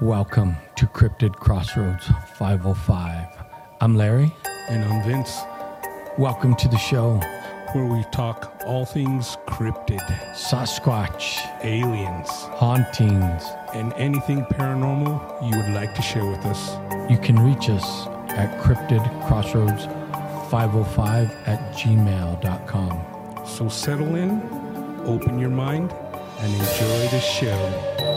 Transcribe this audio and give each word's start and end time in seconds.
Welcome 0.00 0.56
to 0.76 0.86
Cryptid 0.86 1.34
Crossroads 1.36 2.06
505. 2.36 3.28
I'm 3.80 3.96
Larry. 3.96 4.32
And 4.68 4.84
I'm 4.84 5.02
Vince, 5.04 5.38
Welcome 6.18 6.54
to 6.56 6.68
the 6.68 6.78
show. 6.78 7.20
where 7.72 7.84
we 7.86 8.04
talk 8.12 8.54
all 8.66 8.84
things 8.86 9.36
cryptid, 9.48 10.00
Sasquatch, 10.34 11.38
aliens, 11.64 12.28
hauntings. 12.54 13.42
and 13.74 13.92
anything 13.94 14.44
paranormal 14.44 15.18
you 15.50 15.56
would 15.56 15.70
like 15.74 15.92
to 15.96 16.02
share 16.02 16.24
with 16.24 16.44
us. 16.46 16.76
You 17.10 17.18
can 17.18 17.36
reach 17.38 17.68
us 17.68 18.06
at 18.30 18.60
Cryptid 18.62 19.02
Crossroads 19.26 19.86
505 20.50 21.30
at 21.46 21.72
gmail.com. 21.74 23.46
So 23.46 23.68
settle 23.68 24.14
in, 24.14 24.40
open 25.04 25.38
your 25.40 25.50
mind, 25.50 25.92
and 26.38 26.52
enjoy 26.54 27.08
the 27.08 27.20
show. 27.20 28.13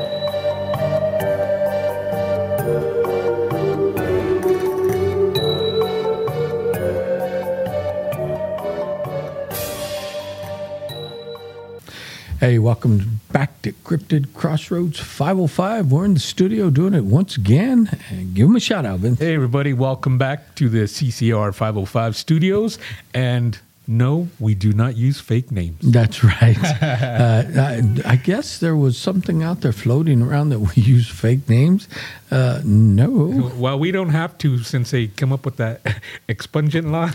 Hey, 12.40 12.60
welcome 12.60 13.22
back 13.32 13.64
to 13.64 13.72
Cryptid 13.72 14.32
Crossroads 14.36 15.00
505. 15.00 15.92
We're 15.92 16.06
in 16.06 16.14
the 16.14 16.20
studio 16.20 16.70
doing 16.70 16.94
it 16.94 17.04
once 17.04 17.36
again. 17.36 17.90
Give 18.36 18.46
them 18.46 18.56
a 18.56 18.60
shout 18.60 18.86
out, 18.86 19.00
Vince. 19.00 19.18
Hey, 19.18 19.34
everybody, 19.34 19.74
welcome 19.74 20.20
back 20.20 20.54
to 20.58 20.70
the 20.70 20.84
CCR 20.84 21.52
505 21.52 22.16
studios. 22.16 22.78
And 23.12 23.58
no, 23.88 24.28
we 24.40 24.54
do 24.54 24.74
not 24.74 24.98
use 24.98 25.20
fake 25.22 25.50
names. 25.52 25.80
That's 25.82 26.24
right. 26.24 26.58
uh, 26.82 27.44
I, 27.56 27.82
I 28.06 28.16
guess 28.18 28.60
there 28.60 28.76
was 28.76 28.98
something 28.98 29.44
out 29.44 29.62
there 29.62 29.72
floating 29.72 30.22
around 30.22 30.50
that 30.50 30.60
we 30.60 30.74
use 30.82 31.08
fake 31.10 31.48
names. 31.48 31.88
Uh, 32.30 32.62
no. 32.66 33.52
Well, 33.56 33.80
we 33.80 33.92
don't 33.92 34.10
have 34.10 34.38
to 34.40 34.60
since 34.60 34.92
they 34.92 35.08
come 35.08 35.32
up 35.32 35.46
with 35.46 35.56
that 35.58 35.82
expungent 36.28 36.90
law. 36.92 37.10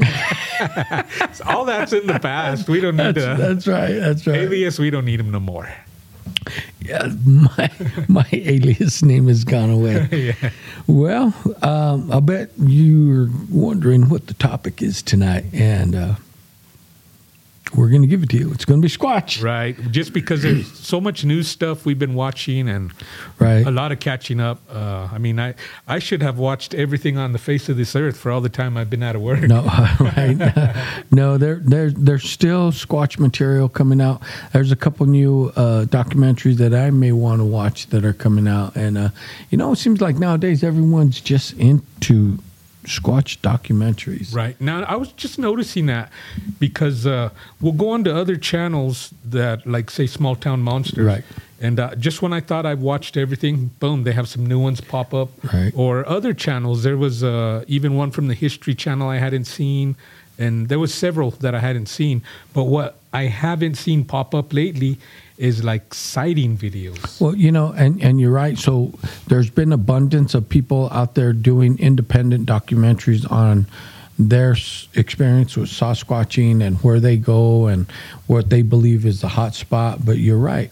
All 1.47 1.64
that's 1.67 1.92
in 1.92 2.06
the 2.06 2.19
past. 2.20 2.69
We 2.69 2.81
don't 2.81 2.97
need 2.97 3.14
That's, 3.17 3.39
to. 3.39 3.42
that's 3.42 3.67
right. 3.67 3.92
That's 3.95 4.27
right. 4.27 4.39
Alias, 4.39 4.79
we 4.79 4.89
don't 4.91 5.05
need 5.05 5.20
them 5.20 5.31
no 5.31 5.41
more. 5.41 5.69
Yeah, 6.81 7.09
my 7.25 7.70
my 8.09 8.27
alias 8.33 9.03
name 9.03 9.29
has 9.29 9.45
gone 9.45 9.70
away. 9.70 10.09
yeah. 10.41 10.51
Well, 10.89 11.33
um, 11.62 12.11
I 12.11 12.19
bet 12.20 12.51
you're 12.59 13.29
wondering 13.51 14.09
what 14.09 14.27
the 14.27 14.34
topic 14.34 14.83
is 14.83 15.03
tonight, 15.03 15.45
and 15.53 15.95
uh, 15.95 16.14
we're 17.75 17.89
going 17.89 18.03
to 18.03 18.09
give 18.09 18.23
it 18.23 18.31
to 18.31 18.37
you. 18.37 18.53
It's 18.53 18.65
going 18.65 18.81
to 18.81 18.87
be 18.87 18.92
Squatch, 18.92 19.42
Right. 19.42 19.77
Just 19.91 20.12
because 20.12 20.42
there's 20.42 20.70
so 20.78 21.01
much 21.01 21.25
new 21.25 21.42
stuff 21.42 21.87
we've 21.87 21.98
been 21.98 22.14
watching 22.14 22.69
and 22.69 22.92
right? 23.39 23.67
a 23.67 23.70
lot 23.70 23.92
of 23.92 24.01
catching 24.01 24.41
up. 24.41 24.61
Uh, 24.70 25.09
I 25.11 25.19
mean, 25.19 25.41
I, 25.41 25.55
I 25.89 25.98
should 25.98 26.23
have 26.23 26.39
watched 26.39 26.75
everything 26.75 27.17
on 27.19 27.33
the 27.33 27.39
face 27.39 27.69
of 27.69 27.77
this 27.77 27.97
earth 27.97 28.17
for 28.17 28.31
all 28.31 28.41
the 28.41 28.48
time 28.48 28.77
I've 28.77 28.91
been 28.91 29.03
out 29.03 29.17
of 29.17 29.23
work. 29.23 29.41
No, 29.42 29.62
right? 30.01 31.05
no, 31.11 31.39
there, 31.39 31.56
there, 31.56 31.91
there's 31.91 32.29
still 32.29 32.73
Squatch 32.73 33.19
material 33.19 33.69
coming 33.69 34.01
out. 34.01 34.23
There's 34.53 34.73
a 34.73 34.77
couple 34.77 35.07
new 35.07 35.53
uh, 35.57 35.84
documentaries 35.84 36.57
that 36.57 36.75
I 36.75 36.91
may 36.91 37.12
want 37.12 37.41
to 37.41 37.45
watch 37.45 37.86
that 37.89 38.05
are 38.05 38.12
coming 38.12 38.48
out, 38.48 38.77
and 38.77 38.98
uh, 38.98 39.09
you 39.51 39.59
know, 39.59 39.73
it 39.73 39.77
seems 39.77 40.01
like 40.01 40.17
nowadays 40.17 40.62
everyone's 40.62 41.20
just 41.20 41.55
into 41.55 42.39
Squatch 42.84 43.38
documentaries. 43.38 44.34
Right. 44.34 44.61
Now, 44.61 44.83
I 44.84 44.97
was 44.97 45.12
just 45.12 45.38
noticing 45.38 45.86
that 45.86 46.11
because 46.58 47.06
uh, 47.06 47.30
we'll 47.61 47.72
go 47.72 47.91
on 47.91 48.05
to 48.05 48.14
other 48.14 48.36
channels 48.36 49.14
that, 49.24 49.66
like, 49.66 49.91
say, 49.91 50.06
Small 50.06 50.34
Town 50.34 50.62
Monsters. 50.62 51.06
Right. 51.06 51.24
And 51.61 51.78
uh, 51.78 51.94
just 51.94 52.22
when 52.22 52.33
I 52.33 52.41
thought 52.41 52.66
I've 52.66 52.80
watched 52.80 53.16
everything, 53.16 53.70
boom, 53.78 54.02
they 54.02 54.12
have 54.12 54.28
some 54.28 54.44
new 54.47 54.58
ones 54.58 54.80
pop 54.80 55.14
up. 55.14 55.28
Right. 55.52 55.72
Or 55.77 56.08
other 56.08 56.34
channels. 56.34 56.83
There 56.83 56.97
was 56.97 57.22
uh, 57.22 57.64
even 57.69 57.94
one 57.94 58.11
from 58.11 58.27
the 58.27 58.34
History 58.34 58.74
Channel 58.74 59.08
I 59.08 59.19
hadn't 59.19 59.44
seen. 59.44 59.94
And 60.39 60.69
there 60.69 60.80
was 60.80 60.92
several 60.92 61.30
that 61.30 61.55
I 61.55 61.61
hadn't 61.61 61.86
seen. 61.86 62.23
But 62.52 62.64
what 62.64 62.98
I 63.12 63.24
haven't 63.24 63.77
seen 63.77 64.05
pop 64.05 64.34
up 64.34 64.52
lately 64.52 64.98
is 65.42 65.64
like 65.64 65.92
sighting 65.92 66.57
videos. 66.57 67.20
Well, 67.20 67.35
you 67.35 67.51
know, 67.51 67.73
and, 67.73 68.01
and 68.01 68.20
you're 68.20 68.30
right. 68.30 68.57
So 68.57 68.92
there's 69.27 69.51
been 69.51 69.73
abundance 69.73 70.35
of 70.35 70.48
people 70.48 70.89
out 70.92 71.17
there 71.17 71.33
doing 71.33 71.80
independent 71.80 72.48
documentaries 72.48 73.30
on 73.30 73.67
their 74.20 74.52
experience 74.95 75.57
with 75.57 75.69
Sasquatching 75.69 76.63
and 76.63 76.77
where 76.85 77.01
they 77.01 77.17
go 77.17 77.67
and 77.67 77.91
what 78.29 78.51
they 78.51 78.63
believe 78.63 79.05
is 79.05 79.20
the 79.20 79.27
hot 79.27 79.57
spot. 79.57 80.05
But 80.05 80.19
you're 80.19 80.39
right. 80.39 80.70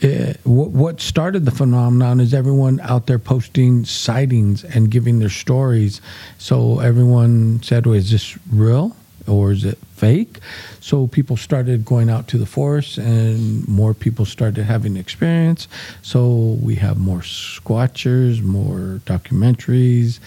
Uh, 0.00 0.34
what, 0.44 0.70
what 0.70 1.00
started 1.00 1.44
the 1.44 1.50
phenomenon 1.50 2.20
is 2.20 2.32
everyone 2.32 2.78
out 2.80 3.08
there 3.08 3.18
posting 3.18 3.84
sightings 3.84 4.62
and 4.62 4.88
giving 4.88 5.18
their 5.18 5.30
stories. 5.30 6.00
So 6.38 6.78
everyone 6.78 7.60
said, 7.64 7.86
well, 7.86 7.96
is 7.96 8.12
this 8.12 8.38
real? 8.52 8.94
Or 9.26 9.52
is 9.52 9.64
it 9.64 9.78
fake? 9.94 10.38
So 10.80 11.06
people 11.06 11.36
started 11.36 11.84
going 11.84 12.10
out 12.10 12.28
to 12.28 12.38
the 12.38 12.46
forest, 12.46 12.98
and 12.98 13.66
more 13.68 13.94
people 13.94 14.24
started 14.24 14.64
having 14.64 14.96
experience. 14.96 15.68
So 16.02 16.56
we 16.62 16.76
have 16.76 16.98
more 16.98 17.20
squatchers, 17.20 18.42
more 18.42 19.00
documentaries. 19.04 20.20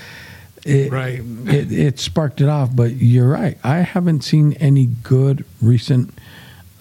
It, 0.65 0.91
Right. 0.91 1.21
It, 1.47 1.71
it 1.71 1.99
sparked 1.99 2.41
it 2.41 2.49
off, 2.49 2.75
but 2.75 2.95
you're 2.95 3.29
right. 3.29 3.57
I 3.63 3.77
haven't 3.77 4.23
seen 4.23 4.53
any 4.53 4.87
good 5.03 5.45
recent, 5.61 6.13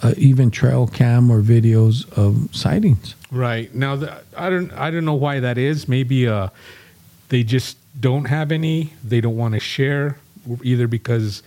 uh, 0.02 0.14
even 0.16 0.50
trail 0.50 0.86
cam 0.86 1.30
or 1.30 1.42
videos 1.42 2.10
of 2.12 2.54
sightings. 2.54 3.14
Right 3.30 3.72
now, 3.74 3.96
the, 3.96 4.22
I 4.36 4.50
don't 4.50 4.72
I 4.72 4.90
don't 4.90 5.04
know 5.04 5.14
why 5.14 5.40
that 5.40 5.58
is. 5.58 5.86
Maybe 5.86 6.26
uh, 6.26 6.48
they 7.28 7.42
just 7.44 7.76
don't 8.00 8.24
have 8.24 8.50
any. 8.52 8.94
They 9.04 9.20
don't 9.20 9.36
want 9.36 9.54
to 9.54 9.60
share, 9.60 10.18
either 10.62 10.88
because 10.88 11.42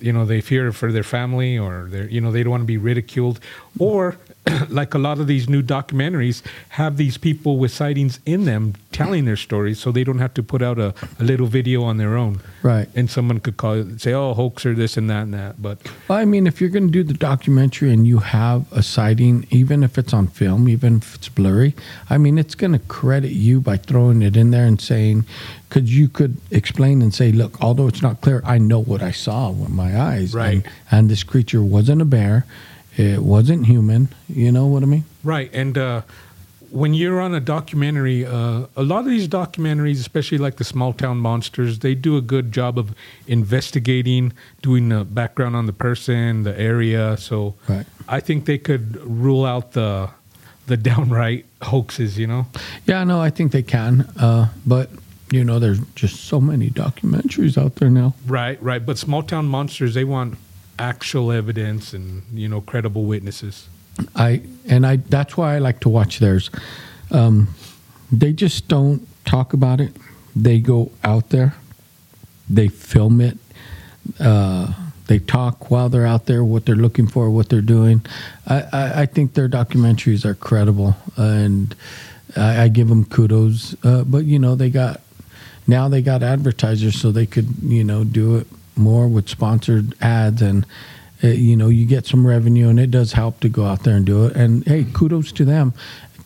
you 0.00 0.12
know 0.12 0.24
they 0.24 0.40
fear 0.40 0.72
for 0.72 0.92
their 0.92 1.02
family, 1.02 1.58
or 1.58 1.86
they 1.90 2.08
you 2.08 2.20
know 2.20 2.30
they 2.30 2.42
don't 2.42 2.50
want 2.50 2.62
to 2.62 2.66
be 2.66 2.78
ridiculed, 2.78 3.40
or 3.78 4.16
like 4.68 4.94
a 4.94 4.98
lot 4.98 5.18
of 5.18 5.26
these 5.26 5.48
new 5.48 5.62
documentaries 5.62 6.42
have 6.70 6.96
these 6.96 7.18
people 7.18 7.58
with 7.58 7.72
sightings 7.72 8.20
in 8.26 8.44
them 8.44 8.74
telling 8.92 9.24
their 9.24 9.36
stories, 9.36 9.78
so 9.78 9.92
they 9.92 10.04
don't 10.04 10.18
have 10.18 10.34
to 10.34 10.42
put 10.42 10.62
out 10.62 10.78
a, 10.78 10.94
a 11.18 11.24
little 11.24 11.46
video 11.46 11.82
on 11.82 11.96
their 11.96 12.16
own. 12.16 12.40
Right. 12.62 12.88
And 12.94 13.10
someone 13.10 13.40
could 13.40 13.56
call 13.56 13.74
it, 13.74 14.00
say, 14.00 14.12
"Oh, 14.12 14.34
hoax 14.34 14.64
or 14.64 14.74
this 14.74 14.96
and 14.96 15.10
that 15.10 15.22
and 15.22 15.34
that." 15.34 15.60
But 15.60 15.78
Well, 16.08 16.18
I 16.18 16.24
mean, 16.24 16.46
if 16.46 16.60
you're 16.60 16.70
going 16.70 16.86
to 16.86 16.92
do 16.92 17.02
the 17.02 17.14
documentary 17.14 17.92
and 17.92 18.06
you 18.06 18.18
have 18.18 18.70
a 18.72 18.82
sighting, 18.82 19.46
even 19.50 19.82
if 19.82 19.98
it's 19.98 20.12
on 20.12 20.28
film, 20.28 20.68
even 20.68 20.96
if 20.98 21.14
it's 21.14 21.28
blurry, 21.28 21.74
I 22.08 22.18
mean, 22.18 22.38
it's 22.38 22.54
going 22.54 22.72
to 22.72 22.78
credit 22.78 23.32
you 23.32 23.60
by 23.60 23.76
throwing 23.76 24.22
it 24.22 24.36
in 24.36 24.50
there 24.50 24.66
and 24.66 24.80
saying, 24.80 25.24
because 25.68 25.96
you 25.96 26.08
could 26.08 26.36
explain 26.50 27.02
and 27.02 27.12
say, 27.12 27.32
look, 27.32 27.60
although 27.60 27.88
it's 27.88 28.02
not 28.02 28.20
clear, 28.20 28.42
I 28.44 28.58
know 28.58 28.78
what 28.78 29.02
I 29.02 29.10
saw 29.10 29.50
with 29.50 29.70
my 29.70 30.00
eyes. 30.00 30.32
Right. 30.34 30.54
And, 30.54 30.68
and 30.90 31.10
this 31.10 31.22
creature 31.22 31.62
wasn't 31.62 32.02
a 32.02 32.04
bear, 32.04 32.46
it 32.96 33.22
wasn't 33.22 33.66
human. 33.66 34.08
You 34.28 34.50
know 34.52 34.66
what 34.66 34.82
I 34.82 34.86
mean? 34.86 35.04
Right, 35.24 35.50
and 35.54 35.76
uh, 35.78 36.02
when 36.70 36.94
you're 36.94 37.20
on 37.20 37.34
a 37.34 37.40
documentary, 37.40 38.26
uh, 38.26 38.66
a 38.76 38.82
lot 38.82 39.00
of 39.00 39.06
these 39.06 39.28
documentaries, 39.28 40.00
especially 40.00 40.38
like 40.38 40.56
the 40.56 40.64
small 40.64 40.92
town 40.92 41.18
monsters, 41.18 41.78
they 41.78 41.94
do 41.94 42.16
a 42.16 42.20
good 42.20 42.52
job 42.52 42.78
of 42.78 42.94
investigating, 43.50 44.32
doing 44.62 44.88
the 44.88 45.04
background 45.04 45.54
on 45.56 45.66
the 45.66 45.72
person, 45.72 46.42
the 46.42 46.58
area. 46.58 47.16
So 47.16 47.54
Right. 47.68 47.86
I 48.08 48.20
think 48.20 48.44
they 48.46 48.58
could 48.58 48.96
rule 49.04 49.44
out 49.44 49.72
the 49.72 50.10
the 50.66 50.76
downright 50.90 51.44
hoaxes. 51.62 52.18
You 52.18 52.26
know, 52.26 52.46
Yeah, 52.86 53.04
no, 53.04 53.20
I 53.20 53.30
think 53.30 53.52
they 53.52 53.62
can. 53.62 54.00
Uh, 54.18 54.48
but, 54.66 54.90
you 55.30 55.44
know, 55.44 55.58
there's 55.60 55.78
just 55.94 56.24
so 56.24 56.40
many 56.40 56.70
documentaries 56.70 57.56
out 57.56 57.76
there 57.76 57.90
now. 57.90 58.14
right, 58.26 58.60
right. 58.62 58.84
But 58.84 58.98
small 58.98 59.22
town 59.22 59.46
monsters, 59.46 59.94
they 59.94 60.04
want 60.04 60.36
actual 60.78 61.32
evidence 61.32 61.92
and 61.92 62.22
you 62.32 62.48
know 62.48 62.60
credible 62.60 63.04
witnesses. 63.04 63.68
I 64.14 64.42
and 64.68 64.86
I 64.86 64.96
that's 64.96 65.36
why 65.36 65.54
I 65.54 65.58
like 65.58 65.80
to 65.80 65.88
watch 65.88 66.18
theirs. 66.18 66.50
Um, 67.10 67.48
they 68.10 68.32
just 68.32 68.68
don't 68.68 69.06
talk 69.24 69.52
about 69.52 69.80
it. 69.80 69.96
They 70.34 70.60
go 70.60 70.92
out 71.02 71.30
there, 71.30 71.54
they 72.48 72.68
film 72.68 73.20
it, 73.20 73.38
uh, 74.20 74.72
they 75.06 75.18
talk 75.18 75.70
while 75.70 75.88
they're 75.88 76.06
out 76.06 76.26
there, 76.26 76.44
what 76.44 76.66
they're 76.66 76.76
looking 76.76 77.06
for, 77.06 77.30
what 77.30 77.48
they're 77.48 77.60
doing. 77.60 78.04
I, 78.46 78.62
I, 78.72 79.02
I 79.02 79.06
think 79.06 79.34
their 79.34 79.48
documentaries 79.48 80.24
are 80.24 80.34
credible, 80.34 80.96
and 81.16 81.74
I, 82.36 82.64
I 82.64 82.68
give 82.68 82.88
them 82.88 83.04
kudos. 83.04 83.76
Uh, 83.84 84.04
but 84.04 84.24
you 84.24 84.38
know, 84.38 84.54
they 84.54 84.70
got 84.70 85.00
now 85.66 85.88
they 85.88 86.02
got 86.02 86.22
advertisers, 86.22 87.00
so 87.00 87.12
they 87.12 87.26
could 87.26 87.48
you 87.62 87.84
know 87.84 88.04
do 88.04 88.36
it 88.36 88.46
more 88.76 89.08
with 89.08 89.28
sponsored 89.28 89.94
ads 90.00 90.42
and. 90.42 90.66
Uh, 91.24 91.28
you 91.28 91.56
know, 91.56 91.68
you 91.68 91.86
get 91.86 92.04
some 92.04 92.26
revenue, 92.26 92.68
and 92.68 92.78
it 92.78 92.90
does 92.90 93.12
help 93.14 93.40
to 93.40 93.48
go 93.48 93.64
out 93.64 93.84
there 93.84 93.96
and 93.96 94.04
do 94.04 94.26
it. 94.26 94.36
And 94.36 94.62
hey, 94.66 94.84
kudos 94.92 95.32
to 95.32 95.46
them. 95.46 95.72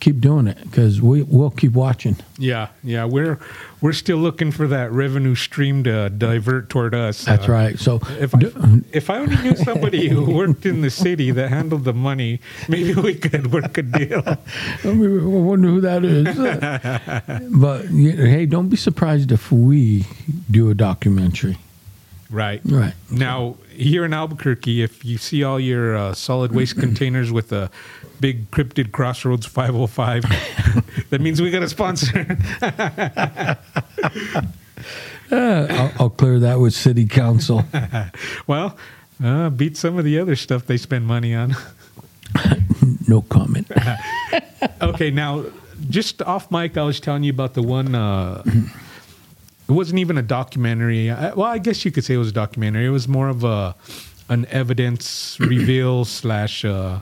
keep 0.01 0.19
doing 0.19 0.47
it 0.47 0.57
because 0.63 1.01
we 1.01 1.23
we'll 1.23 1.49
keep 1.49 1.71
watching. 1.71 2.17
Yeah, 2.37 2.67
yeah, 2.83 3.05
we're 3.05 3.39
we're 3.79 3.93
still 3.93 4.17
looking 4.17 4.51
for 4.51 4.67
that 4.67 4.91
revenue 4.91 5.33
stream 5.33 5.85
to 5.85 6.09
divert 6.09 6.69
toward 6.69 6.93
us. 6.93 7.23
That's 7.23 7.47
Uh, 7.47 7.51
right. 7.53 7.79
So 7.79 8.01
If 8.19 8.35
I, 8.35 8.39
if 8.91 9.09
I 9.09 9.19
only 9.19 9.37
knew 9.37 9.55
somebody 9.55 10.09
who 10.09 10.25
worked 10.35 10.65
in 10.65 10.81
the 10.81 10.89
city 10.89 11.31
that 11.31 11.47
handled 11.47 11.85
the 11.85 11.93
money, 11.93 12.41
maybe 12.67 12.93
we 12.93 13.13
could 13.15 13.53
work 13.53 13.77
a 13.77 13.83
deal. 13.83 14.23
I 14.27 14.37
wonder 14.91 15.69
who 15.69 15.79
that 15.81 16.03
is. 16.03 17.47
but 17.49 17.89
you 17.91 18.11
hey, 18.11 18.45
don't 18.45 18.67
be 18.67 18.75
surprised 18.75 19.31
if 19.31 19.53
we 19.53 20.05
do 20.49 20.69
a 20.69 20.73
documentary. 20.75 21.57
Right. 22.31 22.61
Right. 22.63 22.93
Now, 23.11 23.57
here 23.69 24.05
in 24.05 24.13
Albuquerque, 24.13 24.81
if 24.81 25.03
you 25.03 25.17
see 25.17 25.43
all 25.43 25.59
your 25.59 25.95
uh, 25.95 26.13
solid 26.13 26.53
waste 26.53 26.75
containers 26.79 27.31
with 27.31 27.51
a 27.51 27.69
big 28.19 28.49
cryptid 28.51 28.91
Crossroads 28.91 29.45
505, 29.45 30.23
that 31.09 31.21
means 31.21 31.41
we 31.41 31.51
got 31.51 31.63
a 31.63 31.69
sponsor. 31.69 32.37
Uh, 35.31 35.65
I'll, 35.69 35.91
I'll 35.97 36.09
clear 36.09 36.39
that 36.39 36.59
with 36.59 36.73
city 36.73 37.05
council. 37.05 37.63
well, 38.47 38.75
uh, 39.23 39.49
beat 39.49 39.77
some 39.77 39.97
of 39.97 40.03
the 40.03 40.19
other 40.19 40.35
stuff 40.35 40.65
they 40.65 40.75
spend 40.75 41.07
money 41.07 41.33
on. 41.33 41.55
No 43.07 43.21
comment. 43.21 43.71
okay, 44.81 45.09
now, 45.09 45.45
just 45.89 46.21
off 46.23 46.51
mic, 46.51 46.77
I 46.77 46.83
was 46.83 46.99
telling 46.99 47.23
you 47.23 47.31
about 47.31 47.53
the 47.53 47.61
one. 47.61 47.95
Uh, 47.95 48.43
it 49.71 49.75
wasn't 49.75 49.99
even 49.99 50.17
a 50.17 50.21
documentary. 50.21 51.09
I, 51.09 51.33
well, 51.33 51.47
I 51.47 51.57
guess 51.57 51.85
you 51.85 51.91
could 51.91 52.03
say 52.03 52.15
it 52.15 52.17
was 52.17 52.29
a 52.29 52.33
documentary. 52.33 52.85
It 52.85 52.89
was 52.89 53.07
more 53.07 53.29
of 53.29 53.43
a 53.43 53.73
an 54.27 54.45
evidence 54.49 55.37
reveal 55.39 56.03
slash, 56.03 56.65
uh, 56.65 56.99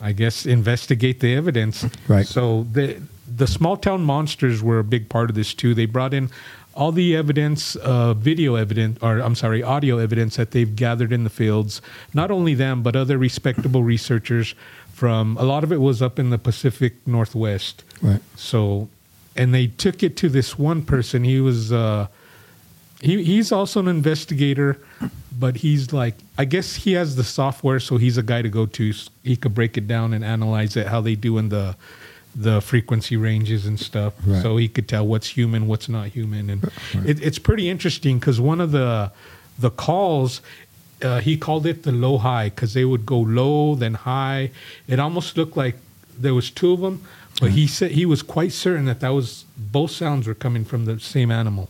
I 0.00 0.12
guess, 0.12 0.46
investigate 0.46 1.20
the 1.20 1.34
evidence. 1.34 1.86
Right. 2.08 2.26
So 2.26 2.66
the 2.72 3.02
the 3.36 3.46
small 3.46 3.76
town 3.76 4.04
monsters 4.04 4.62
were 4.62 4.78
a 4.78 4.84
big 4.84 5.10
part 5.10 5.28
of 5.28 5.36
this 5.36 5.52
too. 5.52 5.74
They 5.74 5.86
brought 5.86 6.14
in 6.14 6.30
all 6.74 6.92
the 6.92 7.14
evidence, 7.14 7.76
uh, 7.76 8.14
video 8.14 8.54
evidence, 8.54 8.98
or 9.02 9.18
I'm 9.18 9.34
sorry, 9.34 9.62
audio 9.62 9.98
evidence 9.98 10.36
that 10.36 10.52
they've 10.52 10.74
gathered 10.74 11.12
in 11.12 11.24
the 11.24 11.30
fields. 11.30 11.82
Not 12.14 12.30
only 12.30 12.54
them, 12.54 12.82
but 12.82 12.96
other 12.96 13.18
respectable 13.18 13.82
researchers 13.82 14.54
from. 14.94 15.36
A 15.36 15.44
lot 15.44 15.62
of 15.62 15.72
it 15.72 15.82
was 15.82 16.00
up 16.00 16.18
in 16.18 16.30
the 16.30 16.38
Pacific 16.38 16.94
Northwest. 17.06 17.84
Right. 18.00 18.22
So, 18.36 18.88
and 19.36 19.54
they 19.54 19.66
took 19.66 20.02
it 20.02 20.16
to 20.18 20.28
this 20.28 20.58
one 20.58 20.82
person. 20.82 21.24
He 21.24 21.40
was, 21.40 21.72
uh, 21.72 22.08
he 23.00 23.22
he's 23.24 23.50
also 23.50 23.80
an 23.80 23.88
investigator, 23.88 24.78
but 25.38 25.56
he's 25.56 25.92
like, 25.92 26.14
I 26.38 26.44
guess 26.44 26.76
he 26.76 26.92
has 26.92 27.16
the 27.16 27.24
software, 27.24 27.80
so 27.80 27.96
he's 27.96 28.16
a 28.16 28.22
guy 28.22 28.42
to 28.42 28.48
go 28.48 28.66
to. 28.66 28.92
He 29.22 29.36
could 29.36 29.54
break 29.54 29.76
it 29.76 29.88
down 29.88 30.14
and 30.14 30.24
analyze 30.24 30.76
it, 30.76 30.86
how 30.86 31.00
they 31.00 31.14
do 31.14 31.38
in 31.38 31.48
the 31.48 31.76
the 32.34 32.60
frequency 32.60 33.16
ranges 33.16 33.66
and 33.66 33.78
stuff. 33.78 34.14
Right. 34.24 34.42
So 34.42 34.56
he 34.56 34.68
could 34.68 34.88
tell 34.88 35.06
what's 35.06 35.28
human, 35.28 35.66
what's 35.66 35.88
not 35.88 36.08
human, 36.08 36.48
and 36.48 36.64
it, 37.04 37.20
it's 37.22 37.38
pretty 37.38 37.68
interesting 37.68 38.18
because 38.18 38.40
one 38.40 38.60
of 38.60 38.70
the 38.72 39.10
the 39.58 39.70
calls. 39.70 40.40
Uh, 41.02 41.18
he 41.18 41.36
called 41.36 41.66
it 41.66 41.82
the 41.82 41.90
low 41.90 42.16
high 42.16 42.48
because 42.48 42.74
they 42.74 42.84
would 42.84 43.04
go 43.04 43.18
low 43.18 43.74
then 43.74 43.94
high. 43.94 44.52
It 44.86 45.00
almost 45.00 45.36
looked 45.36 45.56
like 45.56 45.74
there 46.22 46.34
was 46.34 46.50
two 46.50 46.72
of 46.72 46.80
them, 46.80 47.02
but 47.40 47.50
he 47.50 47.66
said 47.66 47.92
he 47.92 48.06
was 48.06 48.22
quite 48.22 48.52
certain 48.52 48.84
that 48.86 49.00
that 49.00 49.10
was 49.10 49.44
both 49.56 49.90
sounds 49.90 50.26
were 50.26 50.34
coming 50.34 50.64
from 50.64 50.84
the 50.84 50.98
same 51.00 51.30
animal, 51.30 51.68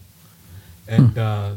and 0.87 1.17
uh, 1.19 1.53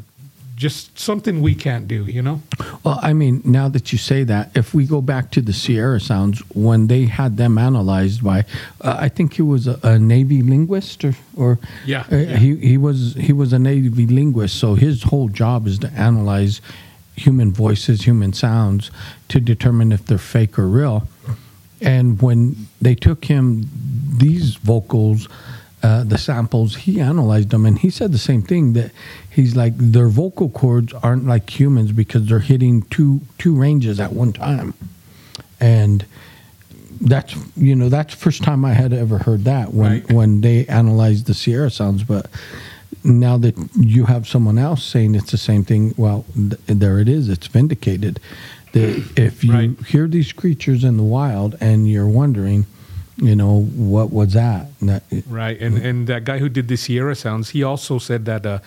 just 0.55 0.97
something 0.97 1.41
we 1.41 1.53
can't 1.53 1.87
do, 1.87 2.05
you 2.05 2.21
know. 2.21 2.41
Well, 2.83 2.99
I 3.01 3.13
mean, 3.13 3.41
now 3.43 3.67
that 3.69 3.91
you 3.91 3.97
say 3.97 4.23
that, 4.23 4.51
if 4.55 4.73
we 4.73 4.85
go 4.85 5.01
back 5.01 5.31
to 5.31 5.41
the 5.41 5.51
Sierra 5.51 5.99
sounds, 5.99 6.39
when 6.53 6.87
they 6.87 7.05
had 7.05 7.35
them 7.37 7.57
analyzed 7.57 8.23
by, 8.23 8.45
uh, 8.81 8.95
I 8.97 9.09
think 9.09 9.33
he 9.33 9.41
was 9.41 9.67
a, 9.67 9.77
a 9.83 9.99
Navy 9.99 10.41
linguist, 10.41 11.03
or, 11.03 11.13
or 11.35 11.59
Yeah, 11.85 12.05
uh, 12.11 12.15
yeah. 12.15 12.37
he 12.37 12.55
he 12.55 12.77
was 12.77 13.15
he 13.15 13.33
was 13.33 13.53
a 13.53 13.59
Navy 13.59 14.05
linguist, 14.05 14.55
so 14.57 14.75
his 14.75 15.03
whole 15.03 15.29
job 15.29 15.67
is 15.67 15.77
to 15.79 15.87
analyze 15.91 16.61
human 17.17 17.51
voices, 17.51 18.03
human 18.03 18.33
sounds, 18.33 18.91
to 19.29 19.39
determine 19.39 19.91
if 19.91 20.05
they're 20.05 20.17
fake 20.17 20.59
or 20.59 20.67
real. 20.67 21.07
And 21.81 22.21
when 22.21 22.67
they 22.81 22.95
took 22.95 23.25
him 23.25 23.67
these 24.17 24.55
vocals, 24.55 25.27
uh, 25.83 26.03
the 26.03 26.17
samples, 26.17 26.75
he 26.75 26.99
analyzed 26.99 27.49
them, 27.49 27.65
and 27.65 27.77
he 27.77 27.89
said 27.89 28.11
the 28.11 28.17
same 28.17 28.41
thing 28.41 28.73
that 28.73 28.91
he's 29.29 29.55
like 29.55 29.73
their 29.77 30.07
vocal 30.07 30.49
cords 30.49 30.93
aren't 30.93 31.25
like 31.27 31.49
humans 31.59 31.91
because 31.91 32.25
they're 32.27 32.39
hitting 32.39 32.81
two 32.83 33.21
two 33.37 33.55
ranges 33.55 33.99
at 33.99 34.13
one 34.13 34.33
time, 34.33 34.73
and 35.59 36.05
that's 37.01 37.35
you 37.57 37.75
know 37.75 37.89
that's 37.89 38.13
first 38.15 38.41
time 38.43 38.63
I 38.65 38.73
had 38.73 38.93
ever 38.93 39.17
heard 39.19 39.43
that 39.43 39.73
when 39.73 39.91
Right. 39.91 40.11
when 40.11 40.41
they 40.41 40.65
analyzed 40.67 41.25
the 41.27 41.33
Sierra 41.33 41.69
sounds, 41.69 42.03
but. 42.03 42.27
Now 43.03 43.37
that 43.37 43.55
you 43.79 44.05
have 44.05 44.27
someone 44.27 44.57
else 44.57 44.83
saying 44.83 45.13
it's 45.13 45.29
the 45.29 45.37
same 45.37 45.63
thing, 45.63 45.93
well, 45.95 46.25
th- 46.33 46.59
there 46.65 46.97
it 46.99 47.07
is. 47.07 47.29
It's 47.29 47.45
vindicated. 47.45 48.19
If 49.15 49.43
you 49.43 49.53
Right. 49.53 49.79
hear 49.87 50.07
these 50.07 50.33
creatures 50.33 50.83
in 50.83 50.97
the 50.97 51.03
wild 51.03 51.55
and 51.61 51.87
you're 51.89 52.07
wondering, 52.07 52.65
you 53.17 53.35
know, 53.35 53.61
what 53.61 54.11
was 54.11 54.33
that? 54.33 54.67
that 54.81 55.03
Right, 55.29 55.59
and 55.61 55.77
and 55.77 56.07
that 56.07 56.25
guy 56.25 56.39
who 56.39 56.49
did 56.49 56.67
the 56.67 56.75
Sierra 56.75 57.15
sounds, 57.15 57.51
he 57.51 57.63
also 57.63 57.97
said 57.99 58.25
that 58.25 58.45
uh, 58.45 58.59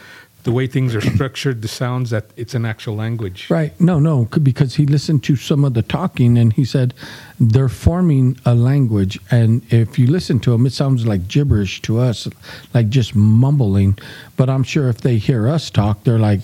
the 0.45 0.53
way 0.53 0.67
things 0.67 0.95
are 0.95 1.03
structured, 1.03 1.61
the 1.61 1.69
sounds 1.69 2.09
that 2.09 2.25
it's 2.37 2.55
an 2.55 2.65
actual 2.65 2.95
language. 2.97 3.51
Right. 3.51 3.79
No, 3.79 3.99
no, 3.99 4.25
because 4.43 4.77
he 4.77 4.87
listened 4.87 5.23
to 5.25 5.37
some 5.37 5.63
of 5.67 5.75
the 5.75 5.83
talking 5.83 6.39
and 6.39 6.53
he 6.55 6.65
said 6.65 6.95
they're 7.39 7.69
forming 7.69 8.39
a 8.47 8.55
language. 8.55 9.19
And 9.31 9.61
if 9.71 9.99
you 9.99 10.07
listen 10.07 10.41
to 10.41 10.53
them, 10.53 10.65
it 10.65 10.73
sounds 10.73 11.07
like 11.07 11.29
gibberish 11.29 11.83
to 11.83 11.99
us, 11.99 12.29
like 12.73 12.89
just 12.89 13.15
mumbling. 13.15 13.99
But 14.37 14.49
I'm 14.49 14.63
sure 14.63 14.89
if 14.89 15.03
they 15.03 15.19
hear 15.19 15.49
us 15.49 15.69
talk, 15.71 16.05
they're 16.05 16.19
like, 16.19 16.41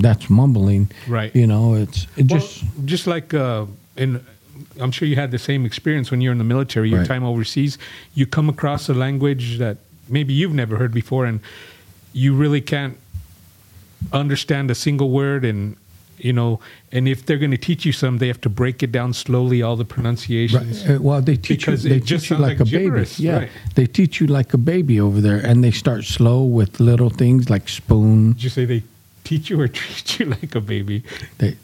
that's 0.00 0.28
mumbling. 0.30 0.90
Right. 1.08 1.34
You 1.34 1.46
know, 1.46 1.74
it's 1.74 2.06
it 2.16 2.30
Well, 2.30 2.40
just. 2.40 2.64
just 2.84 3.06
like 3.06 3.34
uh, 3.34 3.66
in, 3.96 4.20
I'm 4.80 4.90
sure 4.92 5.06
you 5.08 5.16
had 5.16 5.30
the 5.30 5.38
same 5.38 5.64
experience 5.66 6.10
when 6.10 6.20
you're 6.20 6.32
in 6.32 6.38
the 6.38 6.44
military. 6.44 6.88
Your 6.90 7.00
Right. 7.00 7.08
time 7.08 7.24
overseas, 7.24 7.78
you 8.14 8.26
come 8.26 8.48
across 8.48 8.88
a 8.88 8.94
language 8.94 9.58
that 9.58 9.76
maybe 10.08 10.32
you've 10.32 10.54
never 10.54 10.76
heard 10.76 10.92
before, 10.92 11.26
and 11.26 11.40
you 12.12 12.34
really 12.34 12.60
can't 12.60 12.96
understand 14.12 14.70
a 14.70 14.74
single 14.74 15.10
word 15.10 15.44
and. 15.44 15.76
You 16.18 16.32
know, 16.32 16.60
and 16.92 17.08
if 17.08 17.26
they're 17.26 17.38
going 17.38 17.50
to 17.50 17.56
teach 17.56 17.84
you 17.84 17.90
some, 17.90 18.18
they 18.18 18.28
have 18.28 18.40
to 18.42 18.48
break 18.48 18.80
it 18.84 18.92
down 18.92 19.12
slowly, 19.12 19.60
all 19.60 19.74
the 19.74 19.84
pronunciations. 19.84 20.86
Right. 20.86 20.96
Uh, 20.96 21.02
Well, 21.02 21.20
they 21.20 21.34
teach 21.36 21.66
Because 21.66 21.82
you. 21.84 21.90
They 21.90 21.98
teach 21.98 22.30
you 22.30 22.36
like, 22.36 22.60
like 22.60 22.60
a 22.60 22.64
baby. 22.64 22.84
gibberish, 22.84 23.18
Yeah, 23.18 23.38
right. 23.38 23.48
they 23.74 23.86
teach 23.86 24.20
you 24.20 24.28
like 24.28 24.54
a 24.54 24.58
baby 24.58 25.00
over 25.00 25.20
there, 25.20 25.38
and 25.44 25.64
they 25.64 25.72
start 25.72 26.04
slow 26.04 26.44
with 26.44 26.78
little 26.78 27.10
things 27.10 27.50
like 27.50 27.68
spoon. 27.68 28.34
Did 28.34 28.44
you 28.44 28.50
say 28.50 28.64
they 28.66 28.84
teach 29.24 29.50
you 29.50 29.60
or 29.60 29.68
treat 29.80 30.18
you 30.18 30.26
like 30.26 30.54
a 30.54 30.60
baby? 30.60 31.02
They, 31.38 31.56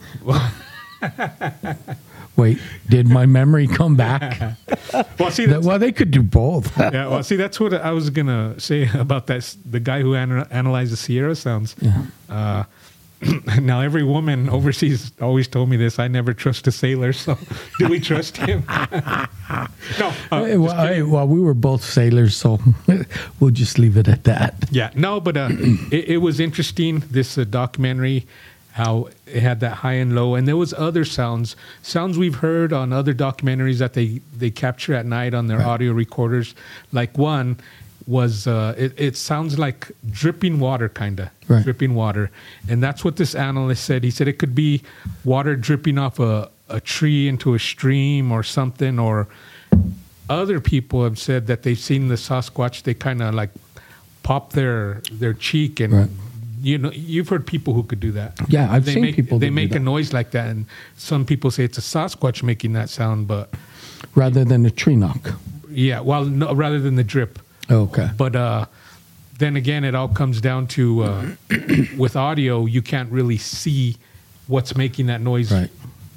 wait, 2.37 2.59
did 2.89 3.09
my 3.09 3.27
memory 3.27 3.67
come 3.67 3.97
back? 3.97 4.57
well 5.19 5.31
see, 5.31 5.47
well, 5.47 5.79
they 5.79 5.93
could 5.93 6.11
do 6.11 6.23
both. 6.23 6.77
yeah, 6.79 7.09
well, 7.09 7.23
see, 7.23 7.37
that's 7.37 7.61
what 7.61 7.75
I 7.75 7.91
was 7.91 8.11
gonna 8.11 8.59
say 8.59 8.89
about 8.95 9.27
that. 9.27 9.57
The 9.65 9.81
guy 9.81 10.01
who 10.03 10.15
ana- 10.15 10.49
analyzed 10.51 10.93
the 10.93 10.97
Sierra 10.97 11.35
sounds. 11.35 11.77
Uh, 12.29 12.65
now, 13.63 13.81
every 13.81 14.03
woman 14.03 14.49
overseas 14.49 15.13
always 15.21 15.49
told 15.49 15.69
me 15.69 15.77
this. 15.77 15.99
I 15.99 16.09
never 16.09 16.33
trust 16.35 16.67
a 16.67 16.73
sailor, 16.73 17.13
so 17.13 17.37
do 17.79 17.89
we 17.89 18.01
trust 18.01 18.37
him? 18.37 18.65
no. 18.69 20.13
Uh, 20.31 20.45
Hey, 20.45 20.57
well, 20.57 20.87
hey, 20.87 21.03
well, 21.03 21.27
we 21.27 21.41
were 21.41 21.55
both 21.55 21.83
sailors, 21.83 22.37
so 22.37 22.59
we'll 23.41 23.51
just 23.51 23.79
leave 23.79 23.97
it 23.97 24.09
at 24.09 24.25
that. 24.25 24.55
Yeah, 24.71 24.91
no, 24.95 25.21
but 25.21 25.37
uh, 25.37 25.49
it, 25.91 26.09
it 26.09 26.17
was 26.19 26.41
interesting. 26.41 27.01
This 27.11 27.37
uh, 27.37 27.45
documentary, 27.45 28.27
how 28.73 29.09
it 29.27 29.41
had 29.41 29.61
that 29.61 29.79
high 29.79 29.95
and 29.95 30.15
low, 30.15 30.35
and 30.35 30.47
there 30.47 30.57
was 30.57 30.73
other 30.75 31.05
sounds, 31.05 31.57
sounds 31.83 32.17
we've 32.17 32.37
heard 32.37 32.73
on 32.73 32.93
other 32.93 33.15
documentaries 33.15 33.79
that 33.79 33.95
they 33.95 34.21
they 34.37 34.51
capture 34.51 34.95
at 34.95 35.07
night 35.07 35.35
on 35.35 35.49
their 35.49 35.63
audio 35.63 35.93
recorders. 35.93 36.55
Like 36.93 37.19
one 37.19 37.59
was, 38.09 38.47
uh, 38.47 38.75
it, 38.79 38.95
it 38.99 39.17
sounds 39.17 39.59
like 39.59 39.93
dripping 40.11 40.59
water, 40.59 40.89
kind 40.89 41.21
of 41.21 41.29
Right. 41.47 41.63
dripping 41.65 41.95
water, 41.95 42.31
and 42.69 42.83
that's 42.83 43.05
what 43.05 43.17
this 43.17 43.35
analyst 43.35 43.85
said. 43.85 44.03
He 44.05 44.11
said 44.11 44.27
it 44.29 44.39
could 44.39 44.55
be 44.55 44.83
water 45.25 45.55
dripping 45.57 45.99
off 45.99 46.19
a 46.19 46.51
a 46.71 46.81
tree 46.81 47.27
into 47.29 47.55
a 47.55 47.59
stream 47.59 48.31
or 48.31 48.43
something, 48.43 48.99
or 48.99 49.27
other 50.29 50.61
people 50.61 51.03
have 51.05 51.19
said 51.19 51.47
that 51.47 51.63
they've 51.63 51.79
seen 51.79 52.09
the 52.09 52.17
Sasquatch. 52.17 52.83
They 52.83 52.93
kind 52.95 53.23
of 53.23 53.35
like 53.35 53.51
pop 54.23 54.53
their 54.53 55.01
their 55.11 55.33
cheek, 55.33 55.81
and 55.81 55.93
Right. 55.95 56.11
you 56.63 56.77
know 56.79 56.91
you've 56.93 57.29
heard 57.31 57.47
people 57.47 57.73
who 57.73 57.83
could 57.83 58.01
do 58.01 58.13
that. 58.13 58.37
Yeah, 58.49 58.71
I've 58.71 58.85
they 58.85 58.93
seen 58.95 59.03
make, 59.03 59.17
people 59.17 59.39
They 59.39 59.51
make 59.51 59.75
a 59.75 59.79
noise 59.81 60.13
like 60.13 60.31
that, 60.33 60.49
and 60.49 60.67
some 60.99 61.25
people 61.25 61.51
say 61.51 61.65
it's 61.65 61.79
a 61.79 61.83
Sasquatch 61.83 62.43
making 62.43 62.75
that 62.75 62.91
sound. 62.91 63.27
But 63.27 63.55
Rather 64.15 64.45
than 64.45 64.67
a 64.67 64.71
tree 64.71 64.97
knock. 64.97 65.33
yeah, 65.71 66.01
well, 66.01 66.25
no, 66.27 66.55
rather 66.55 66.79
than 66.81 66.97
the 66.97 67.05
drip. 67.05 67.39
Okay. 67.71 68.09
But 68.17 68.35
uh, 68.37 68.67
then 69.39 69.57
again, 69.57 69.85
it 69.85 69.95
all 69.95 70.09
comes 70.09 70.41
down 70.41 70.67
to 70.69 71.03
uh, 71.03 71.27
with 71.97 72.17
audio, 72.17 72.67
you 72.67 72.83
can't 72.83 73.11
really 73.13 73.39
see 73.39 73.97
what's 74.47 74.77
making 74.77 75.07
that 75.07 75.21
noise 75.21 75.53
Right. 75.53 75.71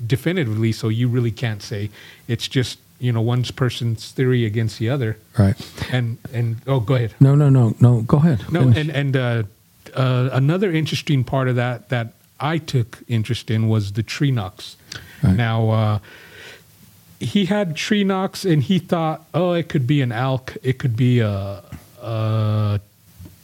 definitively, 0.05 0.71
so 0.71 0.87
you 0.89 1.07
really 1.07 1.31
can't 1.31 1.61
say. 1.61 1.89
It's 2.27 2.47
just 2.47 2.79
you 2.99 3.11
know 3.11 3.21
one 3.21 3.43
person's 3.43 4.11
theory 4.11 4.45
against 4.45 4.79
the 4.79 4.89
other. 4.89 5.17
Right. 5.37 5.55
And 5.91 6.17
and 6.33 6.57
oh, 6.67 6.79
go 6.79 6.95
ahead. 6.95 7.13
No, 7.19 7.35
no, 7.35 7.49
no, 7.49 7.75
no. 7.79 8.01
Go 8.01 8.17
ahead. 8.17 8.39
No, 8.51 8.61
Finish. 8.61 8.77
and 8.77 8.89
and 8.91 9.17
uh, 9.17 9.43
uh, 9.95 10.29
another 10.31 10.71
interesting 10.71 11.23
part 11.23 11.47
of 11.47 11.55
that 11.57 11.89
that 11.89 12.13
I 12.39 12.57
took 12.59 12.99
interest 13.07 13.51
in 13.51 13.67
was 13.67 13.91
the 13.93 14.03
tree 14.03 14.31
knocks. 14.31 14.77
Right. 15.23 15.35
Now, 15.35 15.69
uh, 15.69 15.99
he 17.21 17.45
had 17.45 17.75
tree 17.75 18.03
knocks, 18.03 18.45
and 18.45 18.63
he 18.63 18.79
thought, 18.79 19.25
oh, 19.33 19.53
it 19.53 19.69
could 19.69 19.85
be 19.85 20.01
an 20.01 20.11
elk, 20.11 20.57
it 20.63 20.79
could 20.79 20.95
be 20.95 21.19
a, 21.19 21.63
a 22.01 22.79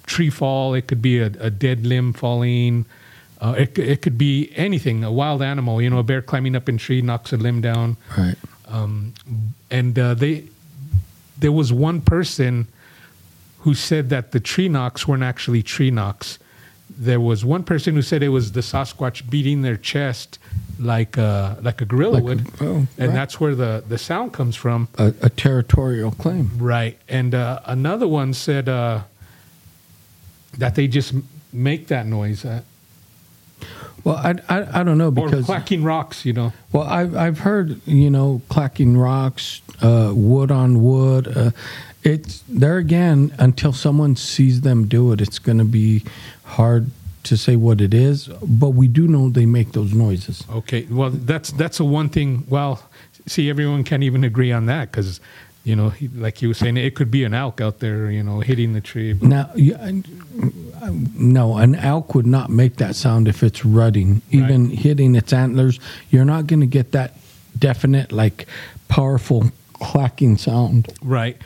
tree 0.06 0.30
fall, 0.30 0.74
it 0.74 0.88
could 0.88 1.02
be 1.02 1.20
a, 1.20 1.28
a 1.40 1.50
dead 1.50 1.86
limb 1.86 2.14
falling. 2.14 2.86
Uh, 3.40 3.54
it, 3.56 3.78
it 3.78 4.02
could 4.02 4.18
be 4.18 4.52
anything, 4.56 5.04
a 5.04 5.12
wild 5.12 5.44
animal, 5.44 5.80
you 5.80 5.90
know, 5.92 6.00
a 6.00 6.04
bear 6.04 6.24
climbing 6.24 6.56
up 6.56 6.68
in 6.68 6.78
tree 6.78 7.04
knocks 7.04 7.32
a 7.32 7.38
limb 7.38 7.62
down 7.62 7.96
right. 8.18 8.36
um, 8.68 9.14
and 9.70 10.00
uh, 10.00 10.16
they 10.16 10.46
there 11.38 11.52
was 11.52 11.72
one 11.72 12.02
person 12.02 12.68
who 13.60 13.76
said 13.76 14.10
that 14.10 14.32
the 14.32 14.40
tree 14.40 14.68
knocks 14.68 15.08
weren't 15.08 15.22
actually 15.22 15.62
tree 15.62 15.92
knocks. 15.92 16.40
There 17.00 17.20
was 17.20 17.46
one 17.46 17.64
person 17.64 17.94
who 17.94 18.02
said 18.02 18.24
it 18.24 18.30
was 18.30 18.54
the 18.54 18.62
Sasquatch 18.62 19.30
beating 19.30 19.62
their 19.62 19.78
chest 19.78 20.40
like 20.80 21.16
a, 21.18 21.58
like 21.62 21.80
a 21.82 21.86
gorilla 21.86 22.14
Like 22.16 22.22
a- 22.24 22.26
would, 22.26 22.48
oh, 22.62 22.66
and 22.66 22.90
right. 22.98 23.14
that's 23.14 23.40
where 23.40 23.54
the, 23.56 23.84
the 23.88 23.98
sound 23.98 24.34
comes 24.34 24.56
from. 24.56 24.88
A, 24.98 25.14
a 25.22 25.30
territorial 25.30 26.12
claim. 26.12 26.52
Right. 26.58 26.98
And 27.08 27.36
uh, 27.36 27.60
another 27.66 28.08
one 28.08 28.34
said 28.34 28.68
uh, 28.68 29.02
that 30.58 30.76
they 30.76 30.88
just 30.88 31.14
make 31.54 31.88
that 31.88 32.06
noise 32.08 32.44
uh, 32.46 32.62
Well, 34.04 34.16
I, 34.18 34.36
I, 34.50 34.80
I 34.80 34.84
don't 34.84 34.98
know 34.98 35.12
because 35.12 35.44
or 35.44 35.46
clacking 35.46 35.84
rocks. 35.84 36.26
You 36.26 36.34
know. 36.34 36.54
well, 36.72 36.84
I've 36.84 37.16
I've 37.16 37.40
heard 37.40 37.80
you 37.88 38.10
know 38.10 38.42
clacking 38.50 38.98
rocks, 38.98 39.62
uh, 39.82 40.12
wood 40.16 40.52
on 40.52 40.84
wood. 40.84 41.54
It's 42.04 42.44
there 42.48 42.78
again 42.78 43.34
until 43.38 43.74
someone 43.74 44.16
sees 44.16 44.62
them 44.62 44.88
do 44.88 45.12
it. 45.12 45.22
It's 45.22 45.40
going 45.40 45.58
to 45.58 45.66
be 45.66 46.04
hard 46.44 46.92
to 47.24 47.36
say 47.36 47.58
what 47.58 47.82
it 47.82 47.94
is, 47.94 48.28
but 48.42 48.70
we 48.70 48.88
do 48.88 49.08
know 49.08 49.30
they 49.30 49.46
make 49.46 49.74
those 49.74 49.94
noises. 49.94 50.46
Okay, 50.50 50.88
well, 50.90 51.10
that's 51.10 51.52
that's 51.52 51.82
a 51.82 51.84
one 51.84 52.08
thing. 52.08 52.46
Well, 52.48 52.82
see, 53.26 53.50
everyone 53.50 53.84
can't 53.84 54.04
even 54.04 54.24
agree 54.24 54.54
on 54.54 54.68
that 54.68 54.92
because, 54.92 55.20
you 55.66 55.76
know, 55.76 55.90
he, 55.90 56.08
like 56.08 56.42
you 56.42 56.48
were 56.48 56.54
saying, 56.54 56.78
it 56.78 56.96
could 56.96 57.12
be 57.12 57.26
an 57.26 57.34
elk 57.34 57.60
out 57.60 57.80
there, 57.80 58.10
you 58.10 58.24
know, 58.24 58.40
hitting 58.40 58.72
the 58.72 58.80
tree. 58.80 59.14
Now, 59.22 59.52
yeah, 59.56 59.92
no, 61.16 61.58
an 61.58 61.76
elk 61.76 62.16
would 62.16 62.28
not 62.28 62.50
make 62.50 62.78
that 62.78 62.96
sound 62.96 63.28
if 63.28 63.44
it's 63.44 63.66
rutting, 63.66 64.22
even 64.32 64.70
hitting 64.70 65.16
its 65.16 65.34
antlers. 65.34 65.82
You're 66.10 66.24
not 66.24 66.48
going 66.48 66.62
to 66.62 66.66
get 66.66 66.94
that 66.94 67.18
definite, 67.60 68.14
like, 68.14 68.48
powerful 68.88 69.52
clacking 69.74 70.38
sound. 70.38 70.88
Right. 71.02 71.38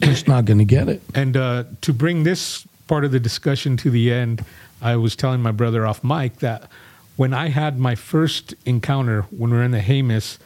Just 0.00 0.28
not 0.28 0.44
going 0.44 0.58
to 0.58 0.64
get 0.64 0.88
it. 0.88 1.02
And 1.14 1.36
uh, 1.36 1.64
to 1.82 1.92
bring 1.92 2.22
this 2.22 2.66
part 2.86 3.04
of 3.04 3.12
the 3.12 3.20
discussion 3.20 3.76
to 3.78 3.90
the 3.90 4.12
end, 4.12 4.44
I 4.80 4.96
was 4.96 5.16
telling 5.16 5.42
my 5.42 5.50
brother 5.50 5.86
off 5.86 6.04
mic 6.04 6.36
that 6.36 6.70
when 7.16 7.34
I 7.34 7.48
had 7.48 7.78
my 7.78 7.94
first 7.94 8.54
encounter 8.64 9.22
when 9.30 9.50
we 9.50 9.56
were 9.56 9.62
in 9.64 9.72
the 9.72 9.80
Jemez, 9.80 10.38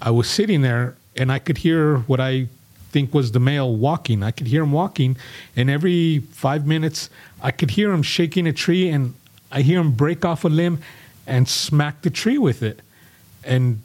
I 0.00 0.10
was 0.10 0.28
sitting 0.28 0.62
there 0.62 0.96
and 1.16 1.30
I 1.30 1.38
could 1.38 1.58
hear 1.58 1.98
what 1.98 2.20
I 2.20 2.48
think 2.90 3.14
was 3.14 3.32
the 3.32 3.40
male 3.40 3.74
walking. 3.74 4.22
I 4.22 4.30
could 4.30 4.46
hear 4.46 4.62
him 4.62 4.72
walking, 4.72 5.16
and 5.54 5.70
every 5.70 6.20
five 6.32 6.66
minutes, 6.66 7.10
I 7.42 7.50
could 7.50 7.70
hear 7.70 7.92
him 7.92 8.02
shaking 8.02 8.46
a 8.46 8.52
tree, 8.52 8.88
and 8.88 9.14
I 9.52 9.62
hear 9.62 9.80
him 9.80 9.92
break 9.92 10.24
off 10.24 10.44
a 10.44 10.48
limb 10.48 10.80
and 11.26 11.48
smack 11.48 12.02
the 12.02 12.10
tree 12.10 12.38
with 12.38 12.62
it. 12.62 12.80
And 13.44 13.80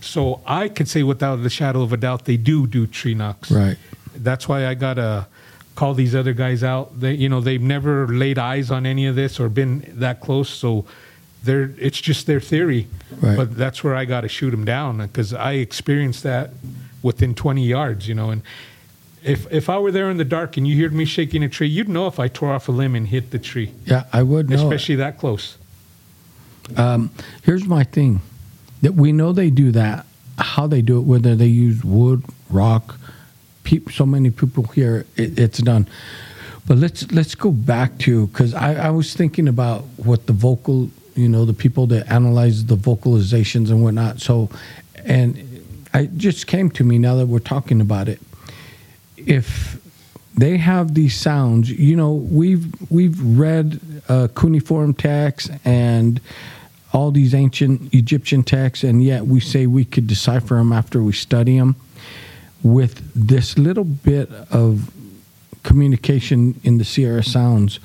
so 0.00 0.40
I 0.46 0.68
could 0.68 0.88
say 0.88 1.02
without 1.02 1.36
the 1.42 1.50
shadow 1.50 1.82
of 1.82 1.92
a 1.92 1.96
doubt, 1.96 2.24
they 2.26 2.36
do 2.36 2.66
do 2.66 2.86
tree 2.86 3.14
knocks 3.14 3.50
Right. 3.50 3.76
That's 4.16 4.48
why 4.48 4.66
I 4.66 4.74
gotta 4.74 5.26
call 5.74 5.94
these 5.94 6.14
other 6.14 6.32
guys 6.32 6.62
out. 6.62 6.98
They, 7.00 7.14
you 7.14 7.28
know, 7.28 7.40
they've 7.40 7.60
never 7.60 8.06
laid 8.08 8.38
eyes 8.38 8.70
on 8.70 8.86
any 8.86 9.06
of 9.06 9.16
this 9.16 9.40
or 9.40 9.48
been 9.48 9.84
that 9.98 10.20
close, 10.20 10.48
so 10.48 10.84
they're 11.42 11.72
it's 11.78 12.00
just 12.00 12.26
their 12.26 12.40
theory. 12.40 12.86
Right. 13.20 13.36
But 13.36 13.56
that's 13.56 13.82
where 13.84 13.94
I 13.94 14.04
gotta 14.04 14.28
shoot 14.28 14.50
them 14.50 14.64
down 14.64 14.98
because 14.98 15.32
I 15.34 15.52
experienced 15.54 16.22
that 16.22 16.50
within 17.02 17.34
20 17.34 17.64
yards. 17.66 18.08
You 18.08 18.14
know, 18.14 18.30
and 18.30 18.42
if 19.22 19.50
if 19.52 19.68
I 19.68 19.78
were 19.78 19.90
there 19.90 20.10
in 20.10 20.16
the 20.16 20.24
dark 20.24 20.56
and 20.56 20.66
you 20.68 20.80
heard 20.82 20.92
me 20.92 21.04
shaking 21.04 21.42
a 21.42 21.48
tree, 21.48 21.68
you'd 21.68 21.88
know 21.88 22.06
if 22.06 22.18
I 22.20 22.28
tore 22.28 22.52
off 22.52 22.68
a 22.68 22.72
limb 22.72 22.94
and 22.94 23.08
hit 23.08 23.30
the 23.30 23.38
tree, 23.38 23.72
Yeah, 23.86 24.04
I 24.12 24.22
would 24.22 24.48
know. 24.50 24.56
especially 24.56 24.96
that 24.96 25.18
close. 25.18 25.56
Um, 26.76 27.10
here's 27.42 27.64
my 27.66 27.84
thing 27.84 28.20
that 28.82 28.94
we 28.94 29.12
know 29.12 29.32
they 29.32 29.50
do 29.50 29.70
that. 29.72 30.06
How 30.38 30.66
they 30.66 30.82
do 30.82 30.98
it, 30.98 31.02
whether 31.02 31.36
they 31.36 31.46
use 31.46 31.84
wood, 31.84 32.24
rock, 32.50 32.98
so 33.90 34.06
many 34.06 34.30
people 34.30 34.64
here, 34.64 35.06
it, 35.16 35.38
it's 35.38 35.58
done. 35.58 35.86
But 36.66 36.78
let's 36.78 37.10
let's 37.12 37.34
go 37.34 37.50
back 37.50 37.98
to 37.98 38.26
because 38.28 38.54
I, 38.54 38.86
I 38.86 38.90
was 38.90 39.14
thinking 39.14 39.48
about 39.48 39.82
what 39.96 40.26
the 40.26 40.32
vocal, 40.32 40.90
you 41.14 41.28
know, 41.28 41.44
the 41.44 41.52
people 41.52 41.86
that 41.88 42.10
analyze 42.10 42.64
the 42.64 42.76
vocalizations 42.76 43.70
and 43.70 43.82
whatnot. 43.82 44.20
So, 44.20 44.48
and 45.04 45.36
it 45.92 46.16
just 46.16 46.46
came 46.46 46.70
to 46.70 46.84
me 46.84 46.98
now 46.98 47.16
that 47.16 47.26
we're 47.26 47.38
talking 47.38 47.80
about 47.80 48.08
it. 48.08 48.20
If 49.16 49.78
they 50.36 50.56
have 50.56 50.94
these 50.94 51.14
sounds, 51.14 51.70
you 51.70 51.96
know, 51.96 52.14
we've 52.14 52.66
we've 52.90 53.20
read 53.20 53.80
uh, 54.08 54.28
cuneiform 54.34 54.94
texts 54.94 55.50
and 55.64 56.20
all 56.94 57.10
these 57.10 57.34
ancient 57.34 57.92
Egyptian 57.92 58.42
texts, 58.42 58.84
and 58.84 59.02
yet 59.02 59.26
we 59.26 59.40
say 59.40 59.66
we 59.66 59.84
could 59.84 60.06
decipher 60.06 60.54
them 60.54 60.72
after 60.72 61.02
we 61.02 61.12
study 61.12 61.58
them. 61.58 61.76
With 62.64 63.02
this 63.14 63.56
little 63.58 63.84
bit 63.84 64.30
of 64.50 64.90
communication 65.62 66.58
in 66.64 66.78
the 66.78 66.84
Sierra 66.84 67.22
Sounds, 67.22 67.78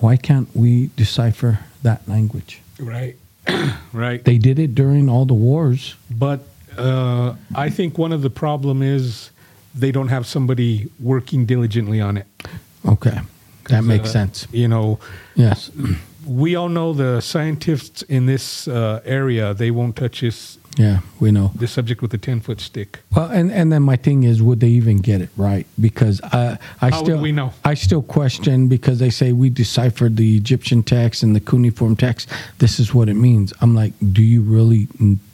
why 0.00 0.16
can't 0.16 0.48
we 0.56 0.90
decipher 0.96 1.60
that 1.82 2.08
language? 2.08 2.60
Right. 2.80 3.16
right. 3.92 4.24
They 4.24 4.38
did 4.38 4.58
it 4.58 4.74
during 4.74 5.08
all 5.08 5.26
the 5.26 5.34
wars. 5.34 5.94
But 6.10 6.40
uh, 6.78 7.34
I 7.54 7.68
think 7.70 7.98
one 7.98 8.12
of 8.12 8.22
the 8.22 8.30
problem 8.30 8.82
is 8.82 9.30
they 9.74 9.92
don't 9.92 10.08
have 10.08 10.26
somebody 10.26 10.88
working 10.98 11.44
diligently 11.46 12.00
on 12.00 12.16
it. 12.16 12.26
Okay, 12.86 13.20
that 13.68 13.84
makes 13.84 14.08
Uh, 14.08 14.12
sense. 14.12 14.46
You 14.52 14.68
know, 14.68 14.98
Yes, 15.34 15.70
we 16.26 16.56
all 16.56 16.68
know 16.68 16.92
the 16.94 17.20
scientists 17.20 18.02
in 18.08 18.26
this 18.26 18.66
uh, 18.68 19.00
area 19.04 19.54
they 19.54 19.70
won't 19.70 19.96
touch 19.96 20.20
this 20.20 20.58
yeah, 20.76 21.00
we 21.20 21.30
know. 21.30 21.50
the 21.54 21.66
subject 21.66 22.00
with 22.02 22.14
a 22.14 22.18
ten 22.18 22.40
foot 22.40 22.60
stick. 22.60 23.00
Well, 23.14 23.30
and, 23.30 23.52
and 23.52 23.72
then 23.72 23.82
my 23.82 23.96
thing 23.96 24.22
is, 24.24 24.42
would 24.42 24.60
they 24.60 24.68
even 24.68 24.98
get 24.98 25.20
it 25.20 25.30
right? 25.36 25.66
Because 25.80 26.20
I, 26.22 26.58
I 26.80 26.90
How 26.90 27.02
still, 27.02 27.20
we 27.20 27.32
know? 27.32 27.52
I 27.64 27.74
still 27.74 28.02
question 28.02 28.68
because 28.68 28.98
they 28.98 29.10
say 29.10 29.32
we 29.32 29.50
deciphered 29.50 30.16
the 30.16 30.36
Egyptian 30.36 30.82
text 30.82 31.22
and 31.22 31.36
the 31.36 31.40
cuneiform 31.40 31.96
text. 31.96 32.28
This 32.58 32.80
is 32.80 32.94
what 32.94 33.08
it 33.08 33.14
means. 33.14 33.52
I'm 33.60 33.74
like, 33.74 33.92
do 34.12 34.22
you 34.22 34.40
really 34.42 34.86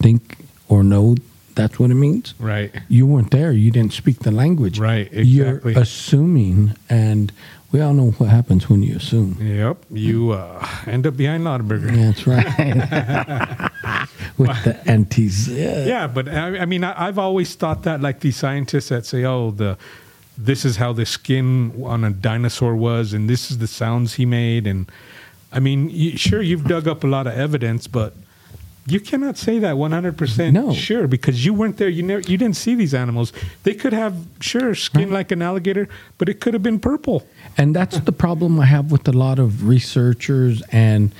think 0.03 0.39
or 0.69 0.83
know 0.83 1.17
that's 1.55 1.79
what 1.79 1.91
it 1.91 1.95
means? 1.95 2.35
Right. 2.39 2.73
You 2.89 3.07
weren't 3.07 3.31
there. 3.33 3.53
You 3.53 3.71
didn't 3.71 3.93
speak 3.93 4.21
the 4.21 4.31
language. 4.31 4.79
Right, 4.79 5.09
Exactly. 5.13 5.73
You're 5.73 5.83
assuming, 5.83 6.75
and 6.89 7.33
we 7.71 7.81
all 7.81 7.93
know 7.93 8.11
what 8.13 8.31
happens 8.31 8.69
when 8.69 8.83
you 8.83 8.97
assume. 8.97 9.37
Yep. 9.41 9.85
You 9.91 10.33
uh, 10.33 10.67
end 10.87 11.07
up 11.07 11.17
behind 11.17 11.45
Laudenberger. 11.45 11.95
That's 11.95 12.27
right. 12.27 12.47
With 14.39 14.65
the 14.65 14.81
antis. 14.87 15.49
Yeah. 15.49 15.85
Yeah, 15.85 16.07
but 16.07 16.29
I, 16.29 16.59
I 16.61 16.65
mean, 16.65 16.83
I, 16.85 17.09
I've 17.09 17.19
always 17.19 17.55
thought 17.55 17.83
that 17.83 18.01
like 18.01 18.21
these 18.21 18.37
scientists 18.37 18.89
that 18.89 19.05
say, 19.05 19.25
"Oh, 19.25 19.51
the 19.51 19.77
this 20.39 20.65
is 20.65 20.77
how 20.77 20.93
the 20.93 21.05
skin 21.05 21.83
on 21.85 22.05
a 22.05 22.11
dinosaur 22.11 22.75
was, 22.75 23.13
and 23.13 23.29
this 23.29 23.51
is 23.51 23.59
the 23.59 23.67
sounds 23.67 24.15
he 24.15 24.25
made," 24.25 24.67
and 24.67 24.91
I 25.53 25.61
mean, 25.61 25.91
you, 25.91 26.17
sure, 26.17 26.41
you've 26.41 26.65
dug 26.65 26.87
up 26.89 27.05
a 27.05 27.07
lot 27.07 27.27
of 27.27 27.35
evidence, 27.35 27.87
but 27.87 28.15
you 28.89 29.01
cannot 29.01 29.37
say 29.37 29.59
that 29.59 29.77
one 29.77 29.93
hundred 29.93 30.17
percent 30.17 30.55
No. 30.55 30.73
sure 30.73 31.07
because 31.07 31.45
you 31.45 31.55
weren't 31.55 31.77
there. 31.77 31.89
You 31.89 32.03
never, 32.03 32.21
you 32.21 32.37
didn't 32.37 32.57
see 32.57 32.75
these 32.75 32.95
animals. 32.95 33.33
They 33.63 33.75
could 33.75 33.93
have 33.93 34.15
sure 34.41 34.75
skin 34.75 35.11
like 35.11 35.31
an 35.33 35.43
alligator, 35.43 35.89
but 36.19 36.29
it 36.29 36.41
could 36.41 36.55
have 36.55 36.63
been 36.63 36.81
purple. 36.81 37.27
And 37.57 37.75
that's 37.75 37.99
the 38.01 38.13
problem 38.13 38.59
I 38.61 38.67
have 38.67 38.91
with 38.91 39.07
a 39.09 39.13
lot 39.13 39.39
of 39.39 39.67
researchers 39.67 40.63
and 40.73 41.13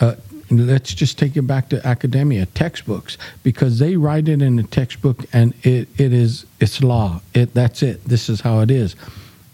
uh, 0.00 0.16
let's 0.50 0.94
just 0.94 1.18
take 1.18 1.36
it 1.36 1.42
back 1.42 1.68
to 1.70 1.84
academia 1.86 2.46
textbooks 2.46 3.18
because 3.42 3.78
they 3.78 3.96
write 3.96 4.28
it 4.28 4.42
in 4.42 4.58
a 4.58 4.62
textbook 4.62 5.24
and 5.32 5.54
it, 5.64 5.88
it 5.98 6.12
is 6.12 6.46
it's 6.60 6.82
law. 6.82 7.20
It 7.34 7.54
that's 7.54 7.82
it. 7.82 8.04
This 8.04 8.28
is 8.28 8.40
how 8.40 8.60
it 8.60 8.70
is. 8.70 8.94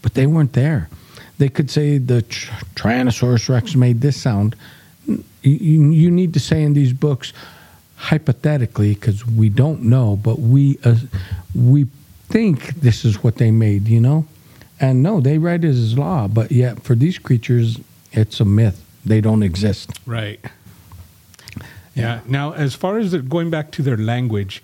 But 0.02 0.14
they 0.14 0.26
weren't 0.26 0.52
there. 0.52 0.88
They 1.38 1.48
could 1.48 1.70
say 1.70 1.98
the 1.98 2.22
tr- 2.22 2.52
Tyrannosaurus 2.74 3.48
Rex 3.48 3.74
made 3.74 4.00
this 4.00 4.20
sound. 4.20 4.54
You, 5.06 6.10
need 6.10 6.34
to 6.34 6.40
say 6.40 6.62
in 6.62 6.74
these 6.74 6.92
books 6.92 7.32
hypothetically 7.96 8.94
because 8.94 9.26
we 9.26 9.48
don't 9.48 9.82
know, 9.82 10.16
but 10.16 10.38
we 10.38 10.78
uh, 10.84 10.96
we 11.54 11.86
think 12.28 12.74
this 12.76 13.04
is 13.04 13.22
what 13.24 13.36
they 13.36 13.50
made. 13.50 13.88
You 13.88 14.00
know. 14.00 14.26
And 14.80 15.02
no, 15.02 15.20
they 15.20 15.38
write 15.38 15.64
it 15.64 15.68
as 15.70 15.96
law, 15.96 16.26
but 16.28 16.50
yet 16.50 16.82
for 16.82 16.94
these 16.96 17.18
creatures, 17.18 17.78
it's 18.12 18.40
a 18.40 18.44
myth. 18.44 18.84
They 19.04 19.20
don't 19.20 19.42
exist. 19.44 19.90
Right. 20.06 20.40
Yeah. 21.94 22.20
Now, 22.26 22.52
as 22.52 22.74
far 22.74 22.98
as 22.98 23.12
the, 23.12 23.18
going 23.20 23.50
back 23.50 23.70
to 23.72 23.82
their 23.82 23.96
language, 23.96 24.62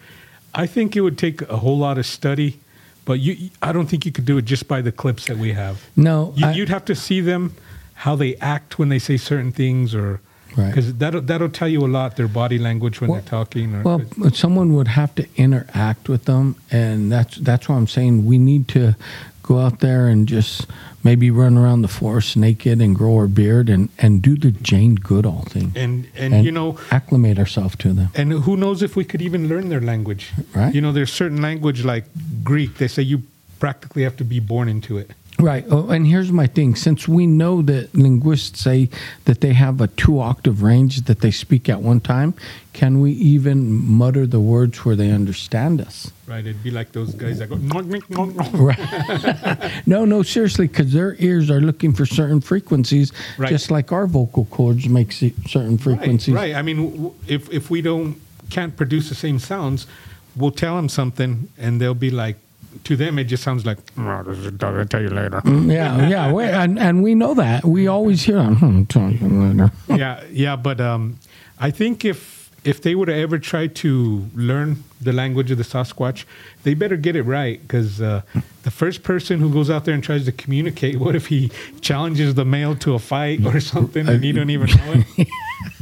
I 0.55 0.67
think 0.67 0.97
it 0.97 1.03
would 1.03 1.19
take 1.19 1.43
a 1.43 1.59
whole 1.59 1.79
lot 1.79 1.99
of 1.99 2.07
study, 2.07 2.59
but 3.05 3.21
you, 3.21 3.51
I 3.63 3.71
don't 3.73 3.87
think 3.87 4.07
you 4.07 4.13
could 4.13 4.25
do 4.25 4.39
it 4.39 4.45
just 4.45 4.67
by 4.67 4.81
the 4.81 4.91
clips 4.93 5.27
that 5.27 5.37
we 5.37 5.53
have. 5.53 5.85
No, 5.95 6.33
You, 6.37 6.47
I- 6.47 6.53
you'd 6.53 6.69
have 6.71 6.85
to 6.87 6.95
see 6.95 7.21
them, 7.21 7.55
how 7.95 8.17
they 8.17 8.35
act 8.37 8.79
when 8.79 8.89
they 8.89 8.99
say 8.99 9.17
certain 9.19 9.53
things, 9.53 9.95
or 9.95 10.21
Right. 10.57 10.69
because 10.69 10.95
that'll 10.95 11.21
that'll 11.23 11.51
tell 11.51 11.69
you 11.69 11.85
a 11.85 11.89
lot 11.89 12.17
their 12.17 12.29
body 12.29 12.59
language 12.59 13.01
when 13.01 13.11
Well- 13.11 13.21
they're 13.21 13.29
talking. 13.31 13.75
Or 13.75 13.83
Well, 13.83 14.01
someone 14.33 14.73
would 14.75 14.89
have 14.89 15.15
to 15.17 15.27
interact 15.37 16.09
with 16.09 16.25
them, 16.25 16.57
and 16.71 17.13
that's 17.13 17.37
that's 17.37 17.69
why 17.69 17.77
I'm 17.77 17.87
saying 17.87 18.25
we 18.27 18.39
need 18.39 18.67
to 18.69 18.95
go 19.43 19.59
out 19.61 19.81
there 19.81 20.09
and 20.09 20.29
just 20.29 20.67
maybe 21.03 21.31
run 21.31 21.57
around 21.57 21.81
the 21.83 21.89
forest 21.89 22.37
naked 22.37 22.81
and 22.83 22.95
grow 22.95 23.15
our 23.17 23.29
beard 23.29 23.69
and 23.71 23.89
and 23.99 24.21
do 24.21 24.37
the 24.37 24.51
Jane 24.51 24.95
Goodall 24.97 25.45
thing 25.49 25.73
and, 25.77 26.07
and 26.17 26.45
you 26.45 26.51
know, 26.53 26.77
acclimate 26.91 27.39
ourselves 27.39 27.77
to 27.77 27.93
them. 27.93 28.09
and 28.15 28.33
who 28.33 28.57
knows 28.57 28.83
if 28.83 28.97
we 28.97 29.05
could 29.05 29.23
even 29.23 29.49
learn 29.49 29.69
their 29.69 29.81
language? 29.81 30.33
Right. 30.55 30.75
You 30.75 30.81
know, 30.81 30.93
there's 30.93 31.13
certain 31.13 31.41
language 31.41 31.85
like 31.85 32.05
Greek. 32.45 32.77
They 32.79 32.89
say 32.89 33.03
you 33.03 33.23
practically 33.59 34.03
have 34.03 34.17
to 34.17 34.25
be 34.25 34.41
born 34.41 34.69
into 34.69 34.99
it. 34.99 35.11
Right. 35.41 35.65
Oh, 35.71 35.89
and 35.91 36.05
here's 36.07 36.33
my 36.33 36.49
thing. 36.49 36.75
Since 36.75 37.07
we 37.07 37.27
know 37.27 37.63
that 37.63 37.95
linguists 37.95 38.61
say 38.61 38.89
that 39.25 39.41
they 39.41 39.53
have 39.53 39.81
a 39.81 39.87
two 39.87 40.19
octave 40.21 40.63
range 40.63 41.03
that 41.03 41.21
they 41.21 41.31
speak 41.31 41.69
at 41.69 41.81
one 41.81 42.01
time, 42.01 42.35
can 42.73 43.01
we 43.01 43.13
even 43.13 43.73
mutter 43.73 44.27
the 44.27 44.41
words 44.41 44.85
where 44.85 44.97
they 44.97 45.13
understand 45.13 45.81
us? 45.81 46.11
Right. 46.27 46.41
It'd 46.45 46.63
be 46.65 46.73
like 46.73 46.91
those 46.91 47.15
guys 47.15 47.39
that 47.39 47.49
go. 47.49 47.57
Right. 48.59 49.83
no, 49.87 50.05
no, 50.05 50.23
seriously, 50.23 50.67
because 50.67 50.93
their 50.93 51.15
ears 51.21 51.51
are 51.51 51.61
looking 51.61 51.93
for 51.93 52.05
certain 52.05 52.41
frequencies, 52.41 53.13
Right. 53.37 53.49
just 53.49 53.71
like 53.71 53.93
our 53.93 54.07
vocal 54.09 54.47
cords 54.47 54.89
make 54.89 55.13
certain 55.13 55.79
frequencies. 55.79 56.35
Right, 56.35 56.53
right. 56.53 56.59
I 56.59 56.63
mean, 56.63 57.13
if 57.29 57.49
if 57.53 57.71
we 57.71 57.81
don't 57.81 58.21
can't 58.51 58.77
produce 58.77 59.09
the 59.09 59.15
same 59.15 59.39
sounds, 59.39 59.87
we'll 60.35 60.51
tell 60.51 60.75
them 60.77 60.89
something, 60.89 61.49
and 61.59 61.81
they'll 61.81 61.95
be 61.95 62.11
like, 62.11 62.37
to 62.85 62.97
them, 62.97 63.19
it 63.19 63.25
just 63.25 63.43
sounds 63.43 63.65
like. 63.67 63.79
"Oh, 63.99 64.23
this 64.25 64.39
is- 64.39 64.53
I'll 64.63 64.85
tell 64.87 65.03
you 65.03 65.11
later. 65.11 65.41
Yeah, 65.45 66.09
yeah, 66.09 66.33
we, 66.37 66.45
and, 66.45 66.79
and 66.79 67.03
we 67.03 67.15
know 67.15 67.35
that. 67.35 67.65
We 67.65 67.87
always 67.89 68.23
hear 68.23 68.37
them. 68.37 68.57
Hmm, 68.57 68.85
tell 68.85 69.11
you 69.11 69.29
later. 69.29 69.73
yeah, 69.89 70.23
yeah. 70.31 70.57
But 70.57 70.81
um, 70.81 71.19
I 71.59 71.71
think 71.71 72.05
if 72.05 72.39
if 72.65 72.83
they 72.83 72.95
would 72.95 73.09
have 73.09 73.17
ever 73.19 73.39
tried 73.39 73.75
to 73.77 74.27
learn 74.35 74.83
the 75.01 75.13
language 75.13 75.51
of 75.51 75.59
the 75.59 75.65
Sasquatch, 75.65 76.25
they 76.65 76.75
better 76.75 76.97
get 76.97 77.15
it 77.17 77.23
right 77.23 77.61
because 77.63 78.01
uh, 78.01 78.21
the 78.65 78.71
first 78.71 79.05
person 79.05 79.39
who 79.39 79.51
goes 79.51 79.71
out 79.71 79.85
there 79.85 79.95
and 79.95 80.03
tries 80.03 80.25
to 80.25 80.33
communicate, 80.33 80.99
what 80.99 81.15
if 81.15 81.29
he 81.29 81.51
challenges 81.81 82.35
the 82.35 82.45
male 82.45 82.75
to 82.77 82.95
a 82.95 82.99
fight 82.99 83.47
or 83.47 83.61
something 83.61 84.09
and 84.09 84.25
you 84.25 84.33
don't 84.33 84.51
even 84.51 84.67
know 84.67 85.05
it? 85.17 85.29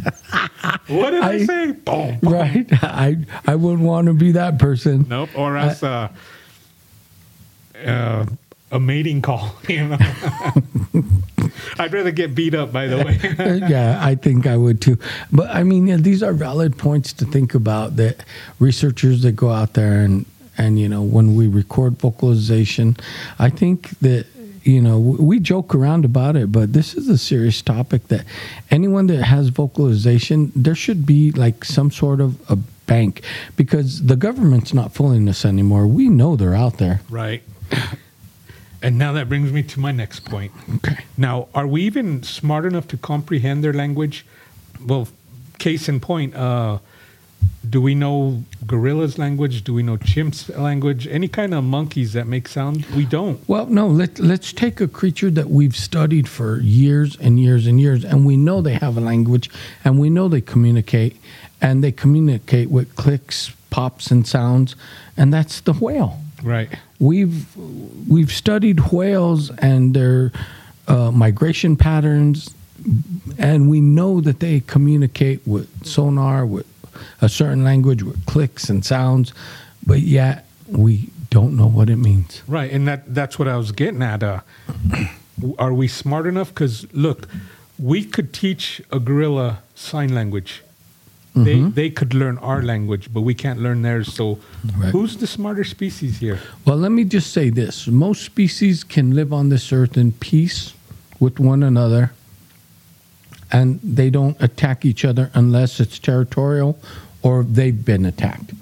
what 0.89 1.11
did 1.11 1.23
I, 1.23 1.33
I- 1.33 1.45
say? 1.47 1.73
Boom. 1.73 2.19
Right? 2.23 2.67
I 2.83 3.17
I 3.47 3.55
wouldn't 3.57 3.83
want 3.83 4.07
to 4.09 4.13
be 4.15 4.33
that 4.33 4.59
person. 4.59 5.07
Nope. 5.09 5.31
Or 5.35 5.57
else 5.57 5.83
uh, 5.83 5.89
uh, 5.89 6.09
Uh, 7.85 8.27
a 8.73 8.81
mating 8.81 9.23
call. 9.23 9.55
You 9.69 9.89
know. 9.89 9.99
I'd 11.79 11.93
rather 11.93 12.11
get 12.11 12.35
beat 12.35 12.55
up. 12.55 12.73
By 12.73 12.87
the 12.87 12.99
way. 13.05 13.19
yeah, 13.69 13.99
I 14.03 14.15
think 14.15 14.47
I 14.47 14.57
would 14.57 14.81
too. 14.81 14.99
But 15.33 15.51
I 15.51 15.63
mean, 15.63 15.87
yeah, 15.87 15.97
these 15.97 16.23
are 16.23 16.33
valid 16.33 16.79
points 16.79 17.13
to 17.15 17.25
think 17.25 17.55
about 17.55 17.97
that 17.97 18.25
researchers 18.59 19.23
that 19.23 19.33
go 19.33 19.51
out 19.51 19.75
there 19.75 20.01
and 20.01 20.25
and 20.59 20.79
you 20.79 20.89
know 20.89 21.03
when 21.03 21.35
we 21.35 21.47
record 21.47 21.99
vocalization, 21.99 22.97
I 23.39 23.51
think 23.51 23.91
that 24.01 24.27
you 24.63 24.81
know 24.81 24.99
we 24.99 25.39
joke 25.41 25.75
around 25.75 26.05
about 26.05 26.37
it, 26.37 26.51
but 26.53 26.73
this 26.73 26.95
is 26.95 27.09
a 27.09 27.19
serious 27.19 27.61
topic 27.63 28.09
that 28.09 28.25
anyone 28.71 29.07
that 29.09 29.23
has 29.23 29.49
vocalization, 29.49 30.53
there 30.57 30.75
should 30.75 31.05
be 31.07 31.31
like 31.33 31.65
some 31.65 31.91
sort 31.91 32.21
of 32.21 32.39
a 32.51 32.57
bank 32.87 33.23
because 33.57 34.07
the 34.07 34.17
government's 34.17 34.73
not 34.73 34.95
fooling 34.95 35.29
us 35.29 35.45
anymore. 35.45 35.87
We 35.87 36.09
know 36.09 36.37
they're 36.37 36.55
out 36.55 36.79
there. 36.79 37.01
right. 37.11 37.43
And 38.83 38.99
now 38.99 39.13
that 39.15 39.29
brings 39.29 39.53
me 39.53 39.63
to 39.65 39.81
my 39.81 39.91
next 39.91 40.25
point. 40.25 40.53
Okay. 40.77 41.05
Now, 41.17 41.49
are 41.55 41.67
we 41.67 41.83
even 41.83 42.23
smart 42.23 42.65
enough 42.65 42.87
to 42.89 42.97
comprehend 42.97 43.65
their 43.65 43.73
language? 43.73 44.25
Well, 44.85 45.09
case 45.59 45.89
in 45.89 45.99
point, 45.99 46.37
uh, 46.37 46.79
do 47.69 47.81
we 47.81 47.95
know 47.95 48.45
gorillas' 48.67 49.19
language? 49.19 49.65
Do 49.65 49.75
we 49.75 49.83
know 49.83 49.97
chimps' 49.97 50.57
language? 50.57 51.07
Any 51.09 51.27
kind 51.27 51.53
of 51.55 51.65
monkeys 51.65 52.13
that 52.13 52.27
make 52.27 52.47
sound? 52.47 52.87
We 52.95 53.05
don't. 53.07 53.41
Well, 53.49 53.67
no, 53.67 53.89
let, 53.89 54.19
let's 54.19 54.53
take 54.53 54.81
a 54.81 54.87
creature 54.87 55.31
that 55.31 55.51
we've 55.51 55.75
studied 55.75 56.29
for 56.29 56.61
years 56.61 57.17
and 57.17 57.41
years 57.41 57.67
and 57.67 57.81
years, 57.81 58.05
and 58.05 58.25
we 58.25 58.37
know 58.37 58.61
they 58.61 58.75
have 58.75 58.97
a 58.97 59.01
language, 59.01 59.51
and 59.85 59.99
we 59.99 60.11
know 60.11 60.29
they 60.29 60.41
communicate, 60.41 61.17
and 61.61 61.83
they 61.83 61.93
communicate 61.93 62.71
with 62.71 62.95
clicks, 62.95 63.51
pops, 63.71 64.11
and 64.11 64.27
sounds, 64.27 64.77
and 65.17 65.33
that's 65.33 65.61
the 65.61 65.73
whale. 65.73 66.21
Right. 66.43 66.69
We've 66.99 67.47
we've 68.09 68.33
studied 68.33 68.93
whales 68.93 69.51
and 69.59 69.95
their 69.95 70.33
uh, 70.89 71.11
migration 71.11 71.77
patterns, 71.77 72.55
and 73.39 73.71
we 73.71 73.81
know 73.81 74.21
that 74.21 74.41
they 74.41 74.61
communicate 74.61 75.47
with 75.47 75.87
sonar, 75.87 76.47
with 76.47 76.67
a 77.21 77.29
certain 77.29 77.65
language, 77.65 78.03
with 78.03 78.25
clicks 78.27 78.69
and 78.69 78.85
sounds, 78.85 79.33
but 79.87 80.01
yet 80.01 80.47
we 80.69 81.11
don't 81.31 81.57
know 81.57 81.67
what 81.67 81.91
it 81.91 81.97
means. 81.97 82.43
Right, 82.47 82.71
and 82.71 82.87
that 82.89 83.15
that's 83.15 83.39
what 83.39 83.49
I 83.49 83.57
was 83.57 83.73
getting 83.73 84.03
at. 84.03 84.23
Uh, 84.23 84.41
are 85.59 85.73
we 85.73 85.89
smart 85.89 86.27
enough? 86.27 86.49
Because 86.49 86.91
look, 86.93 87.29
we 87.79 88.05
could 88.05 88.33
teach 88.33 88.81
a 88.91 88.99
gorilla 88.99 89.59
sign 89.75 90.15
language. 90.15 90.63
They 91.37 91.57
mm-hmm. 91.57 91.75
they 91.75 91.91
could 91.91 92.15
learn 92.15 92.39
our 92.39 92.63
language, 92.63 93.13
but 93.13 93.21
we 93.21 93.35
can't 93.35 93.61
learn 93.61 93.83
theirs. 93.83 94.15
So, 94.15 94.39
Right. 94.75 94.91
who's 94.91 95.19
the 95.19 95.27
smarter 95.27 95.65
species 95.65 96.19
here? 96.19 96.39
Well, 96.65 96.79
let 96.79 96.93
me 96.93 97.05
just 97.05 97.31
say 97.31 97.51
this 97.51 97.87
most 97.87 98.23
species 98.23 98.83
can 98.83 99.15
live 99.15 99.35
on 99.35 99.51
this 99.51 99.71
earth 99.71 99.99
in 99.99 100.13
peace 100.13 100.73
with 101.21 101.39
one 101.39 101.63
another, 101.63 102.13
and 103.53 103.81
they 103.83 104.09
don't 104.09 104.41
attack 104.41 104.87
each 104.87 105.05
other 105.05 105.31
unless 105.35 105.79
it's 105.79 105.99
territorial 105.99 106.79
or 107.23 107.43
they've 107.45 107.85
been 107.85 108.07
attacked. 108.07 108.53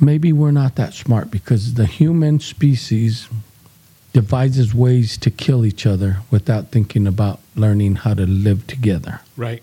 Maybe 0.00 0.32
we're 0.32 0.50
not 0.50 0.76
that 0.76 0.94
smart 0.94 1.30
because 1.30 1.74
the 1.74 1.84
human 1.84 2.40
species 2.40 3.28
devises 4.14 4.74
ways 4.74 5.18
to 5.18 5.30
kill 5.30 5.66
each 5.66 5.84
other 5.84 6.18
without 6.30 6.70
thinking 6.70 7.06
about 7.06 7.40
learning 7.54 7.96
how 7.96 8.14
to 8.14 8.26
live 8.26 8.66
together. 8.66 9.20
Right. 9.36 9.62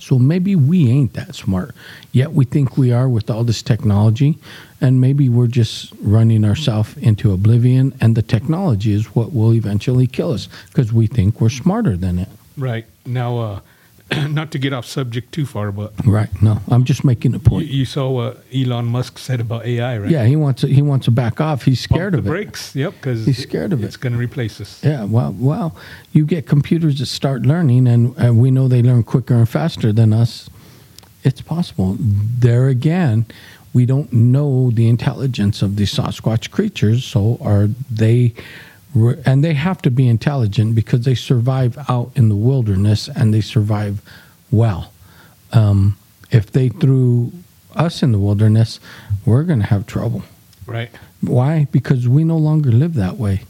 So 0.00 0.18
maybe 0.18 0.56
we 0.56 0.90
ain't 0.90 1.14
that 1.14 1.34
smart. 1.34 1.74
Yet 2.12 2.32
we 2.32 2.44
think 2.44 2.76
we 2.76 2.92
are 2.92 3.08
with 3.08 3.30
all 3.30 3.44
this 3.44 3.62
technology. 3.62 4.38
And 4.80 5.00
maybe 5.00 5.28
we're 5.28 5.46
just 5.46 5.92
running 6.00 6.44
ourselves 6.44 6.96
into 6.98 7.32
oblivion. 7.32 7.94
And 8.00 8.14
the 8.14 8.22
technology 8.22 8.92
is 8.92 9.14
what 9.14 9.32
will 9.32 9.54
eventually 9.54 10.06
kill 10.06 10.32
us 10.32 10.48
because 10.68 10.92
we 10.92 11.06
think 11.06 11.40
we're 11.40 11.48
smarter 11.48 11.96
than 11.96 12.18
it. 12.18 12.28
Right. 12.56 12.86
Now, 13.04 13.38
uh, 13.38 13.60
not 14.28 14.50
to 14.52 14.58
get 14.58 14.72
off 14.72 14.86
subject 14.86 15.32
too 15.32 15.44
far, 15.46 15.72
but 15.72 15.92
Right. 16.06 16.28
No, 16.40 16.60
I'm 16.68 16.84
just 16.84 17.04
making 17.04 17.34
a 17.34 17.38
point. 17.38 17.66
you 17.66 17.84
saw 17.84 18.08
what 18.10 18.44
Elon 18.54 18.84
Musk 18.86 19.18
said 19.18 19.40
about 19.40 19.66
AI, 19.66 19.98
right? 19.98 20.10
Yeah, 20.10 20.24
he 20.26 20.36
wants 20.36 20.60
to, 20.60 20.68
he 20.68 20.80
wants 20.82 21.06
to 21.06 21.10
back 21.10 21.40
off. 21.40 21.64
He's 21.64 21.80
scared 21.80 22.12
Pump 22.12 22.18
of 22.20 22.24
the 22.24 22.30
it. 22.30 22.44
brakes. 22.44 22.76
Yep, 22.76 22.92
because 22.94 23.26
He's 23.26 23.42
scared 23.42 23.72
of 23.72 23.82
it. 23.82 23.86
It's 23.86 23.96
going 23.96 24.12
to 24.12 24.18
replace 24.18 24.60
us. 24.60 24.82
Yeah, 24.84 25.04
well, 25.04 25.34
well, 25.38 25.76
you 26.12 26.24
get 26.24 26.46
computers 26.46 26.98
that 27.00 27.06
start 27.06 27.42
learning, 27.42 27.88
and, 27.88 28.14
and 28.16 28.38
we 28.38 28.50
know 28.50 28.68
they 28.68 28.82
learn 28.82 29.02
quicker 29.02 29.34
and 29.34 29.48
faster 29.48 29.92
than 29.92 30.12
us. 30.12 30.48
It's 31.24 31.40
possible. 31.40 31.96
There 31.98 32.68
again, 32.68 33.26
we 33.74 33.86
don't 33.86 34.12
know 34.12 34.70
the 34.70 34.88
intelligence 34.88 35.62
of 35.62 35.74
these 35.74 35.92
Sasquatch 35.92 36.52
creatures, 36.52 37.04
so 37.04 37.38
are 37.42 37.68
they? 37.90 38.34
And 39.26 39.44
they 39.44 39.52
have 39.54 39.82
to 39.82 39.90
be 39.90 40.08
intelligent 40.08 40.74
because 40.74 41.04
they 41.04 41.14
survive 41.14 41.76
out 41.88 42.12
in 42.14 42.28
the 42.28 42.36
wilderness 42.36 43.08
and 43.08 43.34
they 43.34 43.42
survive 43.42 44.00
well. 44.50 44.92
Um, 45.52 45.98
if 46.30 46.50
they 46.50 46.70
threw 46.70 47.32
us 47.74 48.02
in 48.02 48.12
the 48.12 48.18
wilderness, 48.18 48.80
we're 49.26 49.42
going 49.42 49.60
to 49.60 49.66
have 49.66 49.86
trouble. 49.86 50.22
Right. 50.66 50.90
Why? 51.20 51.66
Because 51.70 52.08
we 52.08 52.24
no 52.24 52.38
longer 52.38 52.72
live 52.72 52.94
that 52.94 53.16
way. 53.16 53.42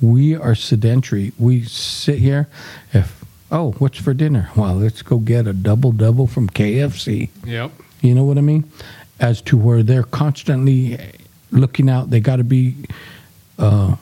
We 0.00 0.36
are 0.36 0.54
sedentary. 0.54 1.32
We 1.38 1.64
sit 1.64 2.18
here. 2.18 2.48
If 2.92 3.24
oh, 3.50 3.72
what's 3.72 3.98
for 3.98 4.14
dinner? 4.14 4.50
Well, 4.56 4.74
let's 4.74 5.02
go 5.02 5.18
get 5.18 5.46
a 5.46 5.52
double 5.52 5.92
double 5.92 6.26
from 6.26 6.48
KFC. 6.48 7.28
Yep. 7.44 7.72
You 8.00 8.14
know 8.14 8.24
what 8.24 8.38
I 8.38 8.40
mean? 8.40 8.70
As 9.20 9.40
to 9.42 9.56
where 9.56 9.82
they're 9.82 10.02
constantly 10.02 10.98
looking 11.50 11.88
out, 11.88 12.10
they 12.10 12.20
got 12.20 12.36
to 12.36 12.44
be 12.44 12.76
uh, 13.58 13.96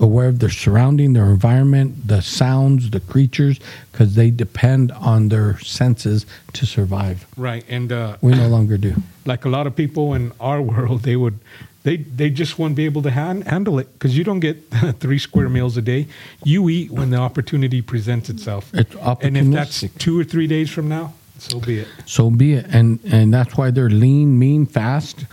aware 0.00 0.28
of 0.28 0.38
their 0.40 0.50
surrounding, 0.50 1.12
their 1.12 1.26
environment, 1.30 2.08
the 2.08 2.20
sounds, 2.20 2.90
the 2.90 3.00
creatures, 3.00 3.60
because 3.92 4.14
they 4.14 4.30
depend 4.30 4.92
on 4.92 5.28
their 5.28 5.58
senses 5.60 6.26
to 6.52 6.66
survive. 6.66 7.26
Right. 7.36 7.64
And 7.68 7.92
uh, 7.92 8.16
We 8.20 8.32
no 8.34 8.48
longer 8.48 8.76
do. 8.76 8.94
like 9.24 9.44
a 9.44 9.48
lot 9.48 9.66
of 9.66 9.74
people 9.76 10.14
in 10.14 10.32
our 10.40 10.60
world, 10.60 11.02
they 11.02 11.16
would, 11.16 11.38
they 11.84 11.98
they 11.98 12.30
just 12.30 12.58
won't 12.58 12.74
be 12.74 12.86
able 12.86 13.02
to 13.02 13.10
han- 13.10 13.42
handle 13.42 13.78
it 13.78 13.92
because 13.92 14.16
you 14.16 14.24
don't 14.24 14.40
get 14.40 14.56
three 15.00 15.18
square 15.18 15.48
meals 15.48 15.76
a 15.76 15.82
day. 15.82 16.06
You 16.42 16.68
eat 16.70 16.90
when 16.90 17.10
the 17.10 17.18
opportunity 17.18 17.82
presents 17.82 18.28
itself. 18.30 18.70
It's 18.74 18.94
And 19.20 19.36
if 19.36 19.46
that's 19.50 19.84
two 19.98 20.18
or 20.18 20.24
three 20.24 20.46
days 20.46 20.70
from 20.70 20.88
now, 20.88 21.12
So 21.38 21.60
be 21.60 21.80
it. 21.80 21.88
so 22.06 22.30
be 22.30 22.54
it. 22.54 22.66
And 22.70 22.98
and 23.04 23.32
that's 23.34 23.56
why 23.56 23.70
they're 23.70 23.90
lean, 23.90 24.38
mean, 24.38 24.66
fast. 24.66 25.26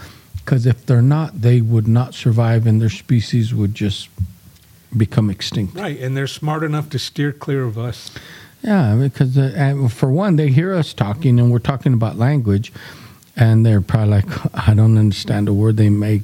Because 0.43 0.65
if 0.65 0.85
they're 0.85 1.01
not, 1.03 1.41
they 1.41 1.61
would 1.61 1.87
not 1.87 2.13
survive, 2.15 2.67
and 2.67 2.81
their 2.81 2.89
species 2.89 3.53
would 3.53 3.73
just 3.75 4.09
become 4.95 5.29
extinct. 5.29 5.75
Right, 5.75 5.99
and 5.99 6.15
they're 6.15 6.27
smart 6.27 6.63
enough 6.63 6.89
to 6.91 6.99
steer 6.99 7.31
clear 7.31 7.63
of 7.63 7.77
us. 7.77 8.11
Yeah, 8.61 8.95
because 8.95 9.37
uh, 9.37 9.53
and 9.55 9.91
for 9.91 10.11
one, 10.11 10.35
they 10.35 10.49
hear 10.49 10.73
us 10.73 10.93
talking, 10.93 11.39
and 11.39 11.51
we're 11.51 11.59
talking 11.59 11.93
about 11.93 12.17
language, 12.17 12.71
and 13.35 13.65
they're 13.65 13.81
probably 13.81 14.21
like, 14.21 14.55
"I 14.67 14.73
don't 14.73 14.97
understand 14.97 15.47
a 15.47 15.53
word 15.53 15.77
they 15.77 15.89
make," 15.89 16.21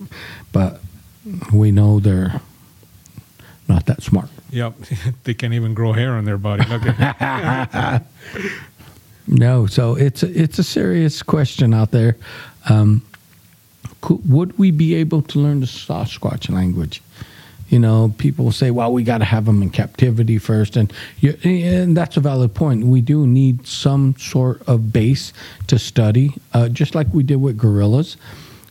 but 0.51 0.81
we 1.51 1.71
know 1.71 1.99
they're 1.99 2.41
not 3.67 3.85
that 3.87 4.03
smart. 4.03 4.29
Yep, 4.51 4.75
they 5.23 5.33
can't 5.33 5.53
even 5.53 5.73
grow 5.73 5.93
hair 5.93 6.11
on 6.13 6.25
their 6.25 6.37
body. 6.37 6.63
No, 9.27 9.67
so 9.67 9.95
it's 9.95 10.23
a, 10.23 10.41
it's 10.41 10.57
a 10.57 10.63
serious 10.63 11.21
question 11.21 11.73
out 11.73 11.91
there. 11.91 12.15
Um, 12.69 13.01
could, 13.99 14.29
would 14.29 14.57
we 14.57 14.71
be 14.71 14.95
able 14.95 15.21
to 15.23 15.39
learn 15.39 15.59
the 15.59 15.65
Sasquatch 15.65 16.49
language? 16.49 17.01
You 17.69 17.79
know, 17.79 18.13
people 18.17 18.51
say, 18.51 18.71
"Well, 18.71 18.93
we 18.93 19.03
got 19.03 19.17
to 19.17 19.25
have 19.25 19.45
them 19.45 19.61
in 19.61 19.69
captivity 19.69 20.37
first. 20.37 20.77
and 20.77 20.91
you, 21.19 21.37
and 21.43 21.95
that's 21.97 22.17
a 22.17 22.21
valid 22.21 22.53
point. 22.53 22.85
We 22.85 23.01
do 23.01 23.27
need 23.27 23.67
some 23.67 24.15
sort 24.17 24.61
of 24.67 24.93
base 24.93 25.33
to 25.67 25.77
study, 25.77 26.35
uh, 26.53 26.69
just 26.69 26.95
like 26.95 27.07
we 27.13 27.23
did 27.23 27.37
with 27.37 27.57
gorillas. 27.57 28.17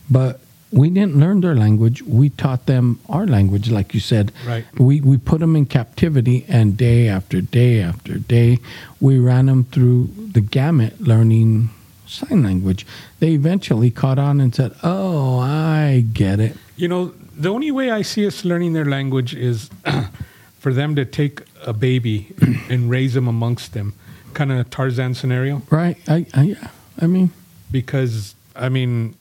But 0.09 0.39
we 0.71 0.89
didn't 0.89 1.15
learn 1.15 1.41
their 1.41 1.55
language. 1.55 2.01
We 2.01 2.29
taught 2.29 2.65
them 2.65 2.99
our 3.07 3.25
language, 3.25 3.69
like 3.69 3.93
you 3.93 3.99
said. 3.99 4.31
Right. 4.45 4.65
We 4.77 5.01
we 5.01 5.17
put 5.17 5.39
them 5.39 5.55
in 5.55 5.65
captivity, 5.65 6.45
and 6.47 6.75
day 6.75 7.07
after 7.07 7.41
day 7.41 7.81
after 7.81 8.17
day, 8.17 8.59
we 8.99 9.19
ran 9.19 9.45
them 9.45 9.65
through 9.65 10.09
the 10.33 10.41
gamut, 10.41 10.99
learning 10.99 11.69
sign 12.05 12.43
language. 12.43 12.85
They 13.19 13.31
eventually 13.31 13.91
caught 13.91 14.19
on 14.19 14.41
and 14.41 14.53
said, 14.53 14.73
"Oh, 14.83 15.39
I 15.39 16.05
get 16.13 16.39
it." 16.39 16.57
You 16.75 16.87
know, 16.87 17.13
the 17.37 17.49
only 17.49 17.71
way 17.71 17.91
I 17.91 18.01
see 18.01 18.25
us 18.25 18.43
learning 18.43 18.73
their 18.73 18.85
language 18.85 19.33
is 19.35 19.69
for 20.59 20.73
them 20.73 20.95
to 20.95 21.05
take 21.05 21.41
a 21.65 21.73
baby 21.73 22.33
and 22.69 22.89
raise 22.89 23.13
them 23.13 23.27
amongst 23.27 23.73
them, 23.73 23.93
kind 24.33 24.51
of 24.51 24.69
Tarzan 24.69 25.13
scenario. 25.13 25.61
Right? 25.69 25.97
I, 26.07 26.25
I, 26.33 26.41
yeah. 26.43 26.67
I 26.99 27.07
mean, 27.07 27.31
Because 27.71 28.35
I 28.55 28.69
mean, 28.69 29.15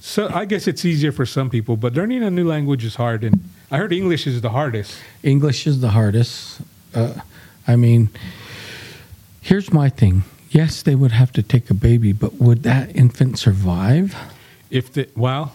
so 0.00 0.30
I 0.32 0.46
guess 0.46 0.66
it's 0.66 0.84
easier 0.84 1.12
for 1.12 1.26
some 1.26 1.50
people, 1.50 1.76
but 1.76 1.92
learning 1.92 2.22
a 2.22 2.30
new 2.30 2.48
language 2.48 2.84
is 2.84 2.94
hard. 2.94 3.22
And 3.22 3.40
I 3.70 3.76
heard 3.76 3.92
English 3.92 4.26
is 4.26 4.40
the 4.40 4.50
hardest. 4.50 4.96
English 5.22 5.66
is 5.66 5.80
the 5.80 5.90
hardest. 5.90 6.62
Uh, 6.94 7.20
I 7.68 7.76
mean, 7.76 8.08
here's 9.42 9.72
my 9.72 9.90
thing. 9.90 10.22
Yes, 10.50 10.82
they 10.82 10.94
would 10.94 11.12
have 11.12 11.30
to 11.32 11.42
take 11.42 11.70
a 11.70 11.74
baby, 11.74 12.12
but 12.12 12.40
would 12.40 12.62
that 12.62 12.96
infant 12.96 13.38
survive? 13.38 14.16
If 14.70 14.92
the 14.92 15.08
well, 15.14 15.52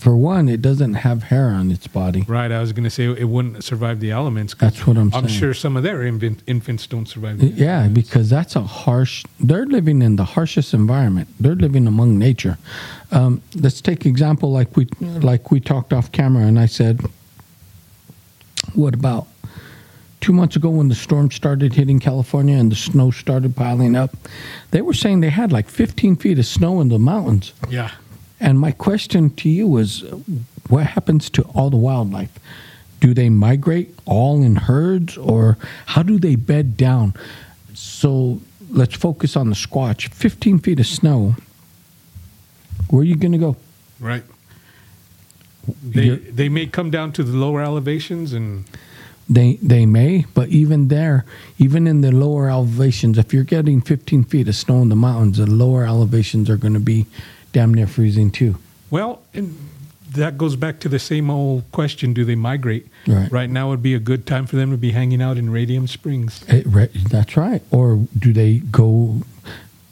For 0.00 0.16
one, 0.16 0.48
it 0.48 0.62
doesn't 0.62 0.94
have 0.94 1.24
hair 1.24 1.48
on 1.50 1.70
its 1.70 1.86
body. 1.86 2.24
right, 2.26 2.50
I 2.50 2.58
was 2.60 2.72
going 2.72 2.84
to 2.84 2.90
say 2.90 3.04
it 3.04 3.28
wouldn't 3.28 3.62
survive 3.62 4.00
the 4.00 4.10
elements. 4.12 4.54
That's 4.54 4.86
what 4.86 4.96
I'm 4.96 5.10
saying. 5.12 5.24
I'm 5.24 5.28
sure 5.30 5.52
some 5.52 5.76
of 5.76 5.82
their 5.82 6.02
infant, 6.02 6.42
infants 6.46 6.86
don't 6.86 7.04
survive. 7.06 7.38
The 7.38 7.48
Yeah, 7.48 7.80
elements. 7.80 8.08
because 8.08 8.30
that's 8.30 8.56
a 8.56 8.62
harsh. 8.62 9.24
They're 9.38 9.66
living 9.66 10.00
in 10.00 10.16
the 10.16 10.24
harshest 10.24 10.72
environment. 10.72 11.28
They're 11.38 11.54
living 11.54 11.86
among 11.86 12.18
nature. 12.18 12.56
Um, 13.12 13.42
let's 13.54 13.82
take 13.82 14.06
example 14.06 14.50
like 14.50 14.74
we 14.74 14.86
like 15.00 15.50
we 15.50 15.60
talked 15.60 15.92
off 15.92 16.10
camera, 16.12 16.44
and 16.46 16.58
I 16.58 16.64
said, 16.66 17.02
"What 18.72 18.94
about 18.94 19.26
two 20.22 20.32
months 20.32 20.56
ago 20.56 20.70
when 20.70 20.88
the 20.88 20.94
storm 20.94 21.30
started 21.30 21.74
hitting 21.74 21.98
California 22.00 22.56
and 22.56 22.72
the 22.72 22.76
snow 22.76 23.10
started 23.10 23.54
piling 23.54 23.96
up? 23.96 24.16
They 24.70 24.80
were 24.80 24.94
saying 24.94 25.20
they 25.20 25.28
had 25.30 25.52
like 25.52 25.68
15 25.68 26.16
feet 26.16 26.38
of 26.38 26.46
snow 26.46 26.80
in 26.80 26.88
the 26.88 26.98
mountains." 26.98 27.52
yeah. 27.68 27.90
And 28.40 28.58
my 28.58 28.72
question 28.72 29.30
to 29.36 29.48
you 29.48 29.76
is 29.76 30.00
what 30.68 30.86
happens 30.86 31.28
to 31.30 31.42
all 31.54 31.70
the 31.70 31.76
wildlife? 31.76 32.38
Do 33.00 33.14
they 33.14 33.28
migrate 33.28 33.94
all 34.06 34.42
in 34.42 34.56
herds 34.56 35.16
or 35.16 35.56
how 35.86 36.02
do 36.02 36.18
they 36.18 36.36
bed 36.36 36.76
down? 36.76 37.14
So 37.74 38.40
let's 38.70 38.94
focus 38.94 39.36
on 39.36 39.48
the 39.48 39.54
squatch. 39.54 40.08
15 40.12 40.58
feet 40.58 40.80
of 40.80 40.86
snow. 40.86 41.36
Where 42.88 43.02
are 43.02 43.04
you 43.04 43.16
going 43.16 43.32
to 43.32 43.38
go? 43.38 43.56
Right. 43.98 44.24
They 45.82 46.04
You're- 46.04 46.30
they 46.30 46.48
may 46.48 46.66
come 46.66 46.90
down 46.90 47.12
to 47.12 47.22
the 47.22 47.36
lower 47.36 47.62
elevations 47.62 48.32
and 48.32 48.64
They 49.28 49.58
they 49.62 49.86
may, 49.86 50.24
but 50.34 50.48
even 50.48 50.88
there, 50.88 51.24
even 51.56 51.86
in 51.86 52.00
the 52.00 52.10
lower 52.10 52.50
elevations, 52.50 53.16
if 53.16 53.32
you're 53.32 53.44
getting 53.44 53.80
15 53.80 54.24
feet 54.24 54.48
of 54.48 54.56
snow 54.56 54.82
in 54.82 54.88
the 54.88 54.96
mountains, 54.96 55.36
the 55.38 55.46
lower 55.46 55.84
elevations 55.84 56.50
are 56.50 56.56
going 56.56 56.74
to 56.74 56.80
be 56.80 57.06
damn 57.52 57.74
near 57.74 57.86
freezing 57.86 58.30
too. 58.30 58.56
well, 58.90 59.22
and 59.34 59.56
that 60.14 60.36
goes 60.36 60.56
back 60.56 60.80
to 60.80 60.88
the 60.88 60.98
same 60.98 61.30
old 61.30 61.70
question: 61.72 62.12
Do 62.12 62.24
they 62.24 62.34
migrate? 62.34 62.88
Right. 63.06 63.48
now 63.48 63.68
would 63.68 63.82
be 63.82 63.94
a 63.94 64.00
good 64.00 64.26
time 64.26 64.46
for 64.46 64.56
them 64.56 64.70
to 64.70 64.76
be 64.76 64.90
hanging 64.92 65.22
out 65.22 65.36
in 65.38 65.50
Radium 65.50 65.86
Springs. 65.86 66.44
Eh, 66.48 66.58
it, 66.58 66.66
re- 66.66 66.90
that's 67.10 67.36
right. 67.36 67.62
Or 67.70 67.96
do 68.18 68.32
they 68.32 68.58
go 68.58 69.22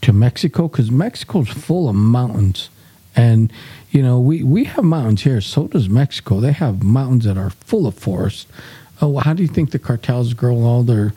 to 0.02 0.12
Mexico? 0.12 0.68
Because 0.68 0.90
Mexico's 0.90 1.48
full 1.48 1.88
of 1.88 1.94
mountains. 1.94 2.70
And, 3.14 3.52
you 3.90 4.02
know, 4.02 4.20
we, 4.20 4.44
we 4.44 4.64
have 4.64 4.84
mountains 4.84 5.22
here. 5.22 5.40
So 5.40 5.66
does 5.66 5.88
Mexico. 5.88 6.40
They 6.40 6.52
have 6.52 6.84
mountains 6.84 7.24
that 7.24 7.36
are 7.36 7.50
full 7.50 7.86
of 7.86 7.94
forests. 7.94 8.46
Oh, 9.00 9.08
well, 9.08 9.24
how 9.24 9.32
do 9.34 9.42
you 9.42 9.48
think 9.48 9.70
the 9.70 9.78
cartels 9.78 10.34
grow 10.34 10.56
all 10.62 10.84
their 10.84 11.12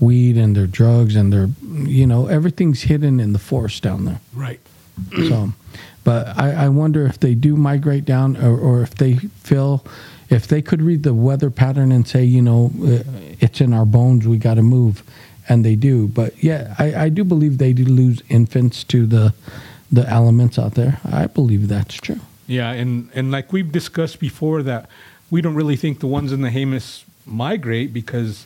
weed 0.00 0.36
and 0.36 0.56
their 0.56 0.66
drugs 0.66 1.16
and 1.16 1.32
their, 1.32 1.48
you 1.62 2.06
know, 2.06 2.26
everything's 2.26 2.82
hidden 2.82 3.20
in 3.20 3.32
the 3.32 3.38
forest 3.38 3.82
down 3.82 4.04
there. 4.04 4.20
Right. 4.32 4.60
So, 5.28 5.52
but 6.04 6.38
I, 6.38 6.66
I 6.66 6.68
wonder 6.68 7.06
if 7.06 7.18
they 7.20 7.34
do 7.34 7.56
migrate 7.56 8.04
down, 8.04 8.36
or, 8.36 8.56
or 8.58 8.82
if 8.82 8.94
they 8.94 9.14
feel, 9.42 9.84
if 10.30 10.46
they 10.46 10.62
could 10.62 10.82
read 10.82 11.02
the 11.02 11.14
weather 11.14 11.50
pattern 11.50 11.92
and 11.92 12.06
say, 12.06 12.24
you 12.24 12.42
know, 12.42 12.70
uh, 12.82 13.02
it's 13.40 13.60
in 13.60 13.72
our 13.72 13.84
bones, 13.86 14.26
we 14.26 14.38
got 14.38 14.54
to 14.54 14.62
move, 14.62 15.02
and 15.48 15.64
they 15.64 15.76
do. 15.76 16.06
But 16.08 16.42
yeah, 16.42 16.74
I, 16.78 16.94
I 17.04 17.08
do 17.08 17.24
believe 17.24 17.58
they 17.58 17.72
do 17.72 17.84
lose 17.84 18.22
infants 18.28 18.84
to 18.84 19.06
the 19.06 19.34
the 19.92 20.08
elements 20.08 20.58
out 20.58 20.74
there. 20.74 20.98
I 21.04 21.26
believe 21.26 21.68
that's 21.68 21.94
true. 21.94 22.20
Yeah, 22.46 22.70
and 22.72 23.10
and 23.14 23.30
like 23.30 23.52
we've 23.52 23.70
discussed 23.72 24.18
before, 24.20 24.62
that 24.62 24.88
we 25.30 25.40
don't 25.40 25.54
really 25.54 25.76
think 25.76 26.00
the 26.00 26.06
ones 26.06 26.32
in 26.32 26.40
the 26.42 26.50
Jemez 26.50 27.04
migrate 27.26 27.92
because 27.92 28.44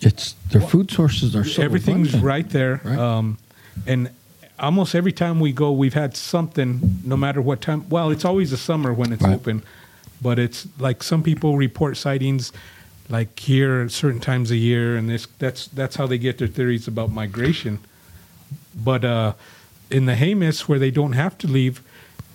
It's 0.00 0.34
their 0.50 0.60
food 0.62 0.90
sources 0.90 1.34
are 1.36 1.44
so 1.44 1.62
everything's 1.62 2.08
abundant. 2.14 2.24
right 2.24 2.48
there. 2.50 2.80
Right. 2.84 2.98
Um, 2.98 3.38
and 3.86 4.10
almost 4.58 4.94
every 4.94 5.12
time 5.12 5.40
we 5.40 5.52
go, 5.52 5.72
we've 5.72 5.94
had 5.94 6.16
something, 6.16 7.00
no 7.04 7.16
matter 7.16 7.40
what 7.42 7.60
time. 7.60 7.88
Well, 7.88 8.10
it's 8.10 8.24
always 8.24 8.50
the 8.50 8.56
summer 8.56 8.92
when 8.92 9.12
it's 9.12 9.22
Right. 9.22 9.34
open, 9.34 9.62
but 10.22 10.38
it's 10.38 10.66
like 10.78 11.02
some 11.02 11.22
people 11.22 11.56
report 11.56 11.96
sightings 11.96 12.52
like 13.08 13.38
here 13.38 13.82
at 13.82 13.90
certain 13.90 14.20
times 14.20 14.50
a 14.50 14.56
year, 14.56 14.96
and 14.96 15.08
this 15.08 15.26
that's 15.38 15.66
that's 15.68 15.96
how 15.96 16.06
they 16.06 16.18
get 16.18 16.38
their 16.38 16.48
theories 16.48 16.88
about 16.88 17.10
migration. 17.12 17.78
But 18.74 19.04
uh, 19.04 19.34
in 19.90 20.06
the 20.06 20.14
Jemez, 20.14 20.62
where 20.62 20.78
they 20.78 20.90
don't 20.90 21.12
have 21.12 21.36
to 21.38 21.46
leave, 21.46 21.82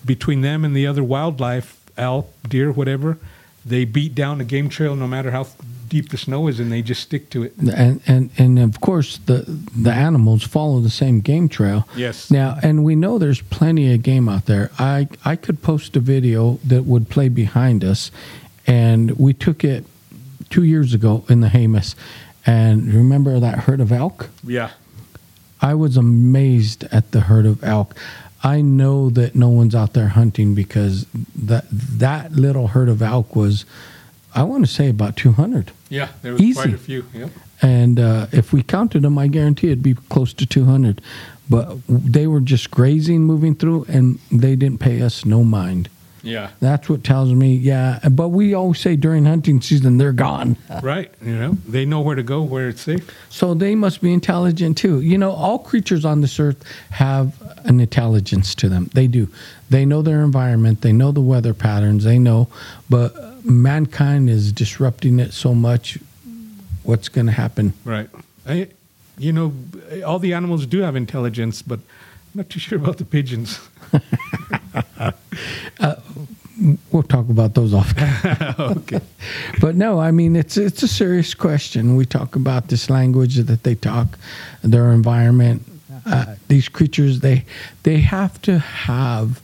between 0.05 0.41
them 0.41 0.63
and 0.63 0.75
the 0.75 0.86
other 0.86 1.03
wildlife, 1.03 1.77
elk, 1.97 2.32
deer, 2.47 2.71
whatever, 2.71 3.17
they 3.65 3.84
beat 3.86 4.13
down 4.15 4.38
the 4.38 4.43
game 4.43 4.69
trail 4.69 4.95
no 4.95 5.08
matter 5.08 5.32
how 5.32 5.47
deep 5.89 6.10
the 6.10 6.17
snow 6.17 6.47
is, 6.47 6.60
and 6.60 6.71
they 6.71 6.82
just 6.82 7.02
stick 7.02 7.30
to 7.32 7.43
it. 7.43 7.54
and 7.58 8.02
and 8.08 8.30
and 8.38 8.60
of 8.60 8.80
course 8.80 9.17
the 9.25 9.43
the 9.75 9.91
animals 9.91 10.43
follow 10.43 10.80
the 10.80 10.89
same 10.89 11.19
game 11.19 11.49
trail. 11.49 11.88
Yes. 11.95 12.32
Now, 12.32 12.58
and 12.63 12.84
we 12.84 12.95
know 12.95 13.17
there's 13.17 13.41
plenty 13.41 13.93
of 13.93 14.04
game 14.04 14.30
out 14.30 14.45
there. 14.45 14.71
I 14.80 15.08
I 15.25 15.36
could 15.36 15.62
post 15.62 15.95
a 15.95 15.99
video 15.99 16.60
that 16.65 16.86
would 16.86 17.10
play 17.10 17.30
behind 17.30 17.84
us, 17.84 18.12
and 18.67 19.12
we 19.17 19.34
took 19.34 19.63
it 19.63 19.86
two 20.49 20.63
years 20.63 20.93
ago 20.93 21.25
in 21.30 21.41
the 21.41 21.47
Jemez, 21.47 21.95
and 22.45 22.93
remember 22.93 23.39
that 23.39 23.60
herd 23.60 23.82
of 23.82 23.91
elk? 23.91 24.30
Yeah. 24.43 24.71
I 25.62 25.73
was 25.73 25.97
amazed 25.97 26.86
at 26.86 27.12
the 27.12 27.21
herd 27.21 27.45
of 27.45 27.63
elk. 27.63 27.95
I 28.43 28.62
know 28.62 29.10
that 29.10 29.36
no 29.36 29.49
one's 29.49 29.75
out 29.75 29.93
there 29.93 30.08
hunting 30.08 30.56
because 30.56 31.06
that 31.36 31.65
that 31.69 32.32
little 32.32 32.67
herd 32.67 32.88
of 32.88 33.02
elk 33.02 33.36
was, 33.36 33.65
I 34.35 34.43
want 34.43 34.65
to 34.65 34.71
say 34.71 34.89
about 34.89 35.15
200. 35.15 35.71
Yeah, 35.89 36.09
there 36.21 36.33
was 36.33 36.41
Easy. 36.41 36.53
quite 36.61 36.73
a 36.73 36.77
few. 36.77 37.05
Yep. 37.13 37.29
And 37.61 37.99
uh, 37.99 38.27
if 38.31 38.53
we 38.53 38.63
counted 38.63 39.01
them, 39.01 39.17
I 39.17 39.27
guarantee 39.27 39.67
it'd 39.67 39.83
be 39.83 39.95
close 39.95 40.33
to 40.33 40.45
200. 40.45 41.01
But 41.49 41.77
they 41.87 42.27
were 42.27 42.39
just 42.41 42.69
grazing, 42.69 43.23
moving 43.23 43.55
through, 43.55 43.85
and 43.89 44.19
they 44.31 44.55
didn't 44.55 44.79
pay 44.79 45.01
us 45.01 45.25
no 45.25 45.43
mind. 45.43 45.89
Yeah. 46.21 46.51
That's 46.59 46.89
what 46.89 47.03
tells 47.03 47.33
me, 47.33 47.55
yeah. 47.55 47.99
But 48.11 48.29
we 48.29 48.53
always 48.53 48.79
say 48.79 48.95
during 48.95 49.25
hunting 49.25 49.61
season, 49.61 49.97
they're 49.97 50.11
gone. 50.13 50.57
Right. 50.83 51.11
You 51.21 51.35
know, 51.35 51.57
they 51.67 51.83
know 51.85 51.99
where 51.99 52.15
to 52.15 52.23
go, 52.23 52.41
where 52.41 52.69
it's 52.69 52.81
safe. 52.81 53.09
So 53.29 53.53
they 53.53 53.75
must 53.75 54.01
be 54.01 54.13
intelligent 54.13 54.77
too. 54.77 55.01
You 55.01 55.17
know, 55.17 55.31
all 55.31 55.59
creatures 55.59 56.05
on 56.05 56.21
this 56.21 56.39
earth 56.39 56.63
have 56.91 57.33
an 57.65 57.79
intelligence 57.81 58.55
to 58.55 58.69
them. 58.69 58.89
They 58.93 59.07
do. 59.07 59.27
They 59.69 59.85
know 59.85 60.01
their 60.01 60.21
environment, 60.23 60.81
they 60.81 60.93
know 60.93 61.11
the 61.11 61.21
weather 61.21 61.53
patterns, 61.53 62.05
they 62.05 62.17
know. 62.17 62.47
But 62.89 63.13
mankind 63.43 64.30
is 64.30 64.52
disrupting 64.52 65.19
it 65.19 65.34
so 65.34 65.54
much. 65.54 65.97
What's 66.84 67.10
going 67.10 67.28
to 67.28 67.34
happen? 67.34 67.73
Right. 67.86 68.10
I, 68.47 68.69
you 69.17 69.34
know, 69.34 69.54
all 70.06 70.19
the 70.19 70.34
animals 70.34 70.65
do 70.65 70.80
have 70.80 70.95
intelligence, 70.95 71.62
but 71.62 71.80
I'm 71.80 72.36
not 72.36 72.49
too 72.49 72.60
sure 72.65 72.78
about 72.78 72.97
the 72.97 73.06
pigeons. 73.06 73.60
We'll 76.91 77.04
talk 77.04 77.30
about 77.30 77.54
those 77.54 77.73
off. 77.73 77.93
okay. 78.60 78.99
but 79.62 79.75
no, 79.75 79.99
I 79.99 80.12
mean 80.12 80.36
it's 80.36 80.58
it's 80.58 80.84
a 80.84 80.89
serious 80.89 81.34
question. 81.34 81.95
We 81.95 82.06
talk 82.06 82.36
about 82.36 82.67
this 82.67 82.89
language 82.89 83.38
that 83.38 83.63
they 83.63 83.75
talk, 83.75 84.19
their 84.62 84.91
environment. 84.91 85.65
Uh, 86.06 86.36
these 86.47 86.67
creatures 86.67 87.21
they 87.21 87.45
they 87.84 87.99
have 87.99 88.41
to 88.41 88.60
have 88.60 89.41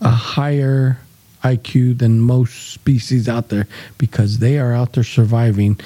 a 0.00 0.10
higher 0.10 0.98
IQ 1.42 1.98
than 1.98 2.20
most 2.20 2.72
species 2.72 3.28
out 3.28 3.48
there 3.48 3.66
because 3.96 4.38
they 4.38 4.58
are 4.58 4.72
out 4.72 4.92
there 4.92 5.04
surviving. 5.04 5.78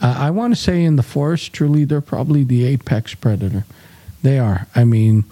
Uh, 0.00 0.14
I 0.18 0.30
want 0.30 0.54
to 0.54 0.60
say 0.60 0.84
in 0.84 0.96
the 0.96 1.02
forest, 1.02 1.52
truly, 1.52 1.84
they're 1.84 2.00
probably 2.00 2.44
the 2.44 2.64
apex 2.64 3.14
predator. 3.14 3.64
They 4.22 4.38
are. 4.38 4.66
I 4.74 4.84
mean, 4.84 5.24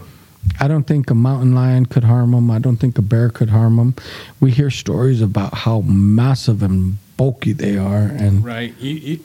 I 0.60 0.68
don't 0.68 0.86
think 0.86 1.10
a 1.10 1.14
mountain 1.14 1.54
lion 1.54 1.86
could 1.86 2.04
harm 2.04 2.32
them. 2.32 2.50
I 2.50 2.58
don't 2.58 2.76
think 2.76 2.96
a 2.98 3.02
bear 3.02 3.28
could 3.28 3.50
harm 3.50 3.76
them. 3.76 3.94
We 4.40 4.50
hear 4.50 4.70
stories 4.70 5.20
about 5.20 5.54
how 5.54 5.80
massive 5.80 6.62
and 6.62 6.96
bulky 7.16 7.52
they 7.52 7.76
are, 7.76 8.02
and 8.02 8.44
Right. 8.44 8.74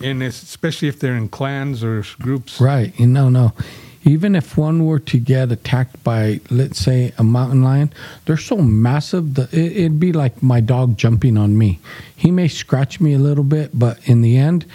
And 0.01 0.23
especially 0.23 0.87
if 0.87 0.99
they're 0.99 1.15
in 1.15 1.29
clans 1.29 1.83
or 1.83 2.03
groups. 2.19 2.59
Right. 2.59 2.97
You 2.99 3.07
know, 3.07 3.29
no. 3.29 3.53
Even 4.05 4.33
if 4.35 4.57
one 4.57 4.85
were 4.85 4.99
to 4.99 5.19
get 5.19 5.51
attacked 5.51 6.01
by, 6.03 6.39
let's 6.49 6.79
say, 6.79 7.11
a 7.17 7.23
mountain 7.23 7.61
lion, 7.63 7.91
they're 8.25 8.37
so 8.37 8.57
massive 8.57 9.33
that 9.35 9.53
it, 9.53 9.73
it'd 9.77 9.99
be 9.99 10.13
like 10.13 10.41
my 10.41 10.61
dog 10.61 10.97
jumping 10.97 11.37
on 11.37 11.57
me. 11.57 11.79
He 12.15 12.31
may 12.31 12.47
scratch 12.47 13.01
me 13.01 13.13
a 13.13 13.19
little 13.19 13.43
bit, 13.43 13.77
but 13.77 13.99
in 14.07 14.21
the 14.21 14.37
end, 14.37 14.65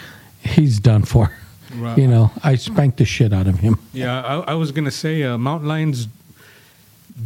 he's 0.40 0.78
done 0.78 1.04
for. 1.04 1.32
Right. 1.74 1.96
You 1.98 2.06
know, 2.06 2.30
I 2.44 2.56
spanked 2.56 2.98
the 2.98 3.04
shit 3.06 3.32
out 3.32 3.46
of 3.46 3.58
him. 3.60 3.78
Yeah, 3.94 4.20
I, 4.22 4.52
I 4.52 4.54
was 4.54 4.70
going 4.72 4.84
to 4.84 4.90
say 4.90 5.22
uh, 5.22 5.38
mountain 5.38 5.68
lions 5.68 6.06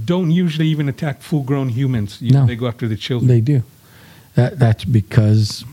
don't 0.05 0.31
usually 0.31 0.69
even 0.69 0.89
attack 0.89 1.21
full 1.21 1.43
grown 1.43 1.69
humans. 1.69 2.23
You- 2.23 2.33
No. 2.33 2.47
They 2.47 2.57
go 2.57 2.69
after 2.69 2.87
the 2.89 2.97
children. 2.97 3.29
They 3.29 3.41
do. 3.41 3.63
That 4.37 4.59
that's 4.59 4.85
because 4.85 5.65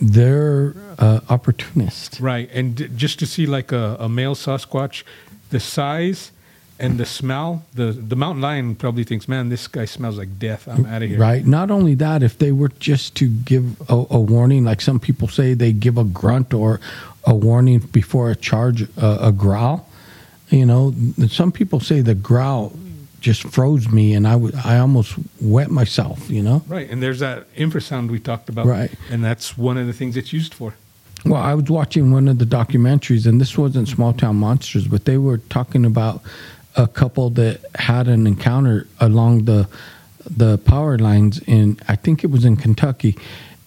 they're 0.00 0.74
uh, 0.98 1.20
opportunists. 1.28 2.20
Right, 2.20 2.50
and 2.52 2.76
d- 2.76 2.88
just 2.96 3.18
to 3.20 3.26
see 3.26 3.46
like 3.46 3.72
a, 3.72 3.96
a 4.00 4.08
male 4.08 4.34
Sasquatch, 4.34 5.04
the 5.50 5.60
size 5.60 6.32
and 6.78 6.98
the 6.98 7.06
smell, 7.06 7.64
the 7.74 7.92
the 7.92 8.16
mountain 8.16 8.42
lion 8.42 8.74
probably 8.74 9.04
thinks, 9.04 9.28
"Man, 9.28 9.48
this 9.48 9.68
guy 9.68 9.84
smells 9.84 10.18
like 10.18 10.38
death. 10.38 10.66
I'm 10.66 10.86
out 10.86 11.02
of 11.02 11.08
here." 11.08 11.18
Right. 11.18 11.46
Not 11.46 11.70
only 11.70 11.94
that, 11.96 12.22
if 12.22 12.38
they 12.38 12.52
were 12.52 12.70
just 12.80 13.14
to 13.16 13.28
give 13.28 13.80
a, 13.88 14.04
a 14.10 14.20
warning, 14.20 14.64
like 14.64 14.80
some 14.80 14.98
people 14.98 15.28
say, 15.28 15.54
they 15.54 15.72
give 15.72 15.96
a 15.96 16.04
grunt 16.04 16.52
or 16.52 16.80
a 17.24 17.34
warning 17.34 17.78
before 17.78 18.30
a 18.30 18.36
charge, 18.36 18.82
uh, 18.98 19.18
a 19.20 19.32
growl. 19.32 19.88
You 20.50 20.66
know, 20.66 20.94
some 21.28 21.52
people 21.52 21.80
say 21.80 22.00
the 22.00 22.14
growl 22.14 22.72
just 23.24 23.42
froze 23.44 23.88
me, 23.88 24.12
and 24.12 24.28
I 24.28 24.32
w- 24.32 24.52
I 24.64 24.76
almost 24.78 25.16
wet 25.40 25.70
myself. 25.70 26.30
You 26.30 26.42
know. 26.42 26.62
Right, 26.68 26.88
and 26.90 27.02
there's 27.02 27.20
that 27.20 27.52
infrasound 27.54 28.10
we 28.10 28.20
talked 28.20 28.48
about. 28.50 28.66
Right. 28.66 28.90
and 29.10 29.24
that's 29.24 29.56
one 29.56 29.78
of 29.78 29.86
the 29.86 29.92
things 29.94 30.16
it's 30.16 30.32
used 30.32 30.52
for. 30.54 30.74
Well, 31.24 31.40
I 31.40 31.54
was 31.54 31.70
watching 31.70 32.12
one 32.12 32.28
of 32.28 32.38
the 32.38 32.44
documentaries, 32.44 33.26
and 33.26 33.40
this 33.40 33.56
wasn't 33.56 33.88
Small 33.88 34.12
Town 34.12 34.36
Monsters, 34.36 34.86
but 34.86 35.06
they 35.06 35.16
were 35.16 35.38
talking 35.38 35.86
about 35.86 36.20
a 36.76 36.86
couple 36.86 37.30
that 37.30 37.60
had 37.76 38.08
an 38.08 38.26
encounter 38.26 38.86
along 39.00 39.46
the 39.46 39.66
the 40.30 40.58
power 40.58 40.98
lines 40.98 41.38
in 41.46 41.78
I 41.88 41.96
think 41.96 42.24
it 42.24 42.30
was 42.30 42.44
in 42.44 42.56
Kentucky, 42.56 43.16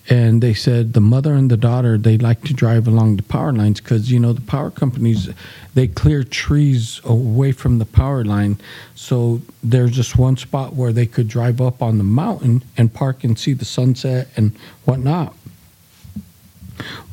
and 0.10 0.42
they 0.42 0.54
said 0.54 0.94
the 0.94 1.02
mother 1.02 1.34
and 1.34 1.52
the 1.52 1.58
daughter 1.58 1.98
they 1.98 2.18
like 2.18 2.42
to 2.44 2.54
drive 2.54 2.88
along 2.88 3.18
the 3.18 3.24
power 3.24 3.52
lines 3.52 3.82
because 3.82 4.12
you 4.12 4.20
know 4.20 4.34
the 4.34 4.42
power 4.42 4.72
companies 4.72 5.30
they 5.78 5.88
clear 5.88 6.24
trees 6.24 7.00
away 7.04 7.52
from 7.52 7.78
the 7.78 7.86
power 7.86 8.26
line, 8.26 8.58
so 8.96 9.42
there's 9.62 9.92
just 9.92 10.18
one 10.18 10.36
spot 10.36 10.74
where 10.74 10.92
they 10.92 11.06
could 11.06 11.28
drive 11.28 11.62
up 11.62 11.84
on 11.84 12.00
the 12.00 12.04
mountain 12.04 12.64
and 12.76 12.92
park 12.92 13.24
and 13.24 13.38
see 13.38 13.54
the 13.54 13.64
sunset 13.64 14.28
and 14.36 14.58
whatnot. 14.86 15.36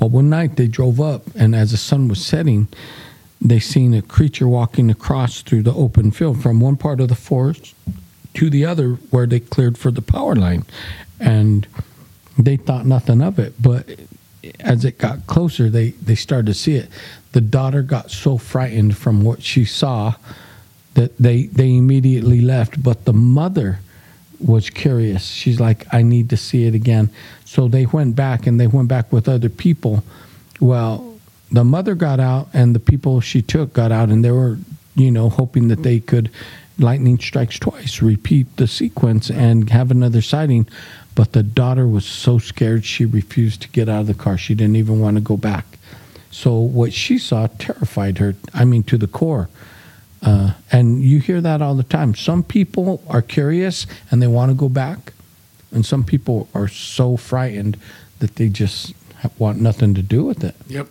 Well, 0.00 0.08
one 0.08 0.30
night 0.30 0.56
they 0.56 0.66
drove 0.66 0.98
up, 0.98 1.24
and 1.34 1.54
as 1.54 1.72
the 1.72 1.76
sun 1.76 2.08
was 2.08 2.24
setting, 2.24 2.68
they 3.38 3.60
seen 3.60 3.92
a 3.92 4.00
creature 4.00 4.48
walking 4.48 4.90
across 4.90 5.42
through 5.42 5.64
the 5.64 5.74
open 5.74 6.10
field 6.10 6.42
from 6.42 6.58
one 6.58 6.78
part 6.78 7.00
of 7.00 7.08
the 7.08 7.14
forest 7.14 7.74
to 8.32 8.48
the 8.48 8.64
other 8.64 8.94
where 9.10 9.26
they 9.26 9.40
cleared 9.40 9.76
for 9.76 9.90
the 9.90 10.00
power 10.00 10.34
line. 10.34 10.64
And 11.20 11.66
they 12.38 12.56
thought 12.56 12.86
nothing 12.86 13.22
of 13.22 13.38
it. 13.38 13.54
But 13.60 13.98
as 14.60 14.84
it 14.84 14.98
got 14.98 15.26
closer, 15.26 15.70
they, 15.70 15.90
they 15.90 16.14
started 16.14 16.46
to 16.46 16.54
see 16.54 16.76
it. 16.76 16.88
The 17.32 17.40
daughter 17.40 17.82
got 17.82 18.10
so 18.10 18.38
frightened 18.38 18.96
from 18.96 19.24
what 19.24 19.42
she 19.42 19.64
saw 19.64 20.14
that 20.94 21.16
they, 21.18 21.44
they 21.46 21.76
immediately 21.76 22.40
left. 22.40 22.82
But 22.82 23.04
the 23.04 23.12
mother 23.12 23.80
was 24.40 24.70
curious. 24.70 25.26
She's 25.26 25.60
like, 25.60 25.86
I 25.92 26.02
need 26.02 26.30
to 26.30 26.36
see 26.36 26.66
it 26.66 26.74
again. 26.74 27.10
So 27.44 27.68
they 27.68 27.86
went 27.86 28.16
back 28.16 28.46
and 28.46 28.60
they 28.60 28.66
went 28.66 28.88
back 28.88 29.12
with 29.12 29.28
other 29.28 29.48
people. 29.48 30.04
Well, 30.60 31.18
the 31.50 31.64
mother 31.64 31.94
got 31.94 32.20
out 32.20 32.48
and 32.52 32.74
the 32.74 32.80
people 32.80 33.20
she 33.20 33.42
took 33.42 33.72
got 33.72 33.92
out 33.92 34.08
and 34.08 34.24
they 34.24 34.30
were, 34.30 34.58
you 34.94 35.10
know, 35.10 35.28
hoping 35.28 35.68
that 35.68 35.82
they 35.82 36.00
could 36.00 36.30
lightning 36.78 37.18
strikes 37.18 37.58
twice, 37.58 38.02
repeat 38.02 38.56
the 38.56 38.66
sequence 38.66 39.30
and 39.30 39.70
have 39.70 39.90
another 39.90 40.22
sighting. 40.22 40.66
But 41.14 41.32
the 41.32 41.42
daughter 41.42 41.86
was 41.86 42.04
so 42.04 42.38
scared 42.38 42.84
she 42.84 43.04
refused 43.04 43.62
to 43.62 43.68
get 43.68 43.88
out 43.88 44.02
of 44.02 44.06
the 44.08 44.14
car. 44.14 44.36
She 44.36 44.54
didn't 44.54 44.76
even 44.76 45.00
want 45.00 45.16
to 45.16 45.20
go 45.20 45.36
back. 45.36 45.64
So 46.30 46.58
what 46.58 46.92
she 46.92 47.18
saw 47.18 47.46
terrified 47.46 48.18
her, 48.18 48.34
I 48.52 48.64
mean, 48.64 48.82
to 48.84 48.98
the 48.98 49.06
core. 49.06 49.48
Uh, 50.20 50.54
and 50.72 51.02
you 51.02 51.20
hear 51.20 51.40
that 51.40 51.62
all 51.62 51.74
the 51.76 51.84
time. 51.84 52.14
Some 52.14 52.42
people 52.42 53.02
are 53.08 53.22
curious 53.22 53.86
and 54.10 54.20
they 54.20 54.26
want 54.26 54.50
to 54.50 54.54
go 54.54 54.68
back, 54.68 55.12
and 55.70 55.84
some 55.84 56.02
people 56.02 56.48
are 56.54 56.66
so 56.66 57.16
frightened 57.16 57.76
that 58.18 58.36
they 58.36 58.48
just 58.48 58.94
want 59.38 59.60
nothing 59.60 59.94
to 59.94 60.02
do 60.02 60.24
with 60.24 60.42
it. 60.42 60.56
Yep. 60.66 60.88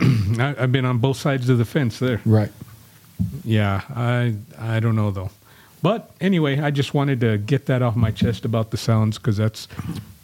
I've 0.38 0.72
been 0.72 0.86
on 0.86 0.98
both 0.98 1.18
sides 1.18 1.48
of 1.48 1.58
the 1.58 1.64
fence 1.64 1.98
there. 1.98 2.20
Right. 2.24 2.50
Yeah, 3.44 3.82
I 3.94 4.34
I 4.58 4.80
don't 4.80 4.96
know 4.96 5.10
though. 5.10 5.30
But 5.84 6.10
anyway, 6.18 6.58
I 6.60 6.70
just 6.70 6.94
wanted 6.94 7.20
to 7.20 7.36
get 7.36 7.66
that 7.66 7.82
off 7.82 7.94
my 7.94 8.10
chest 8.10 8.46
about 8.46 8.70
the 8.70 8.78
sounds 8.78 9.18
because 9.18 9.36
that's, 9.36 9.68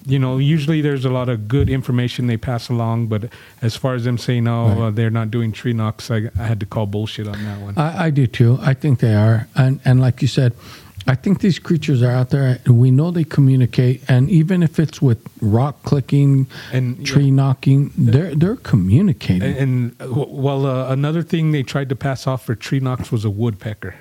you 0.07 0.19
know, 0.19 0.39
usually 0.39 0.81
there's 0.81 1.05
a 1.05 1.11
lot 1.11 1.29
of 1.29 1.49
good 1.49 1.69
information 1.69 2.27
they 2.29 2.39
pass 2.39 2.71
along, 2.71 3.09
but 3.09 3.23
as 3.61 3.77
far 3.77 3.93
as 3.95 4.05
them 4.05 4.17
saying, 4.17 4.49
oh, 4.49 4.69
Right. 4.69 4.79
uh, 4.87 4.91
they're 4.91 5.11
not 5.21 5.31
doing 5.31 5.53
tree 5.53 5.75
knocks, 5.75 6.11
I, 6.11 6.31
I 6.39 6.45
had 6.47 6.61
to 6.61 6.67
call 6.67 6.87
bullshit 6.87 7.29
on 7.29 7.45
that 7.45 7.61
one. 7.61 7.75
I, 7.77 8.07
I 8.07 8.11
do 8.11 8.27
too. 8.27 8.59
I 8.63 8.73
think 8.73 9.01
they 9.01 9.15
are, 9.15 9.49
and 9.55 9.81
and 9.85 10.01
like 10.01 10.23
you 10.23 10.29
said, 10.29 10.55
I 11.07 11.15
think 11.15 11.41
these 11.41 11.59
creatures 11.59 12.03
are 12.03 12.11
out 12.11 12.31
there. 12.31 12.59
We 12.67 12.91
know 12.91 13.11
they 13.11 13.25
communicate, 13.25 14.03
and 14.09 14.31
even 14.31 14.63
if 14.63 14.79
it's 14.79 15.03
with 15.03 15.21
rock 15.43 15.83
clicking, 15.83 16.47
And- 16.73 17.05
tree 17.05 17.31
knocking, 17.31 17.93
they're 17.99 18.35
they're 18.35 18.57
communicating. 18.73 19.43
and, 19.43 19.93
and 20.01 20.03
uh, 20.03 20.25
well, 20.47 20.65
uh, 20.65 20.91
another 20.91 21.23
thing 21.23 21.53
they 21.53 21.63
tried 21.63 21.89
to 21.91 21.97
pass 21.97 22.27
off 22.27 22.47
for 22.47 22.55
tree 22.55 22.81
knocks 22.81 23.13
was 23.13 23.27
a 23.27 23.31
woodpecker. 23.31 23.95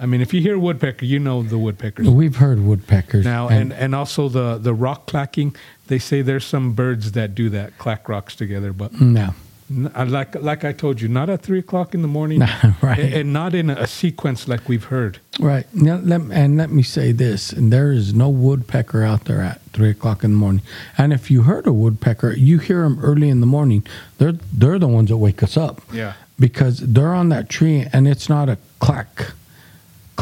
I 0.00 0.06
mean, 0.06 0.20
if 0.20 0.34
you 0.34 0.40
hear 0.40 0.58
woodpecker, 0.58 1.04
you 1.04 1.18
know 1.18 1.42
the 1.42 1.58
woodpeckers. 1.58 2.08
We've 2.08 2.36
heard 2.36 2.60
woodpeckers 2.64 3.24
Now, 3.24 3.48
and, 3.48 3.72
and 3.72 3.94
also 3.94 4.28
the, 4.28 4.58
the 4.58 4.74
rock 4.74 5.06
clacking, 5.06 5.54
they 5.86 5.98
say 5.98 6.22
there's 6.22 6.44
some 6.44 6.72
birds 6.72 7.12
that 7.12 7.34
do 7.34 7.48
that, 7.50 7.78
clack 7.78 8.08
rocks 8.08 8.34
together, 8.34 8.72
but 8.72 9.00
no, 9.00 9.34
N- 9.70 9.90
I- 9.94 10.02
like 10.04 10.34
like 10.42 10.64
I 10.64 10.72
told 10.72 11.00
you, 11.00 11.08
not 11.08 11.30
at 11.30 11.42
three 11.42 11.60
o'clock 11.60 11.94
in 11.94 12.02
the 12.02 12.08
morning, 12.08 12.40
Right. 12.82 12.98
a- 12.98 13.20
and 13.20 13.32
not 13.32 13.54
in 13.54 13.70
a 13.70 13.86
sequence 13.86 14.48
like 14.48 14.68
we've 14.68 14.84
heard. 14.84 15.18
Right. 15.38 15.66
Now, 15.74 15.96
let, 16.02 16.20
and 16.32 16.56
let 16.58 16.70
me 16.70 16.82
say 16.82 17.12
this: 17.12 17.54
there 17.56 17.92
is 17.92 18.12
no 18.12 18.28
woodpecker 18.28 19.02
out 19.04 19.24
there 19.26 19.40
at 19.40 19.62
three 19.72 19.90
o'clock 19.90 20.24
in 20.24 20.32
the 20.32 20.36
morning. 20.36 20.62
And 20.98 21.12
if 21.12 21.30
you 21.30 21.42
heard 21.42 21.66
a 21.66 21.72
woodpecker, 21.72 22.32
you 22.32 22.58
hear 22.58 22.82
them 22.82 22.98
early 23.02 23.28
in 23.28 23.40
the 23.40 23.46
morning. 23.46 23.86
They're 24.18 24.32
they're 24.52 24.78
the 24.80 24.88
ones 24.88 25.08
that 25.10 25.16
wake 25.18 25.42
us 25.44 25.56
up 25.56 25.80
Yeah, 25.92 26.14
because 26.40 26.78
they're 26.80 27.14
on 27.14 27.28
that 27.30 27.48
tree, 27.48 27.86
and 27.92 28.06
it's 28.08 28.28
not 28.28 28.48
a 28.50 28.58
clack, 28.80 29.30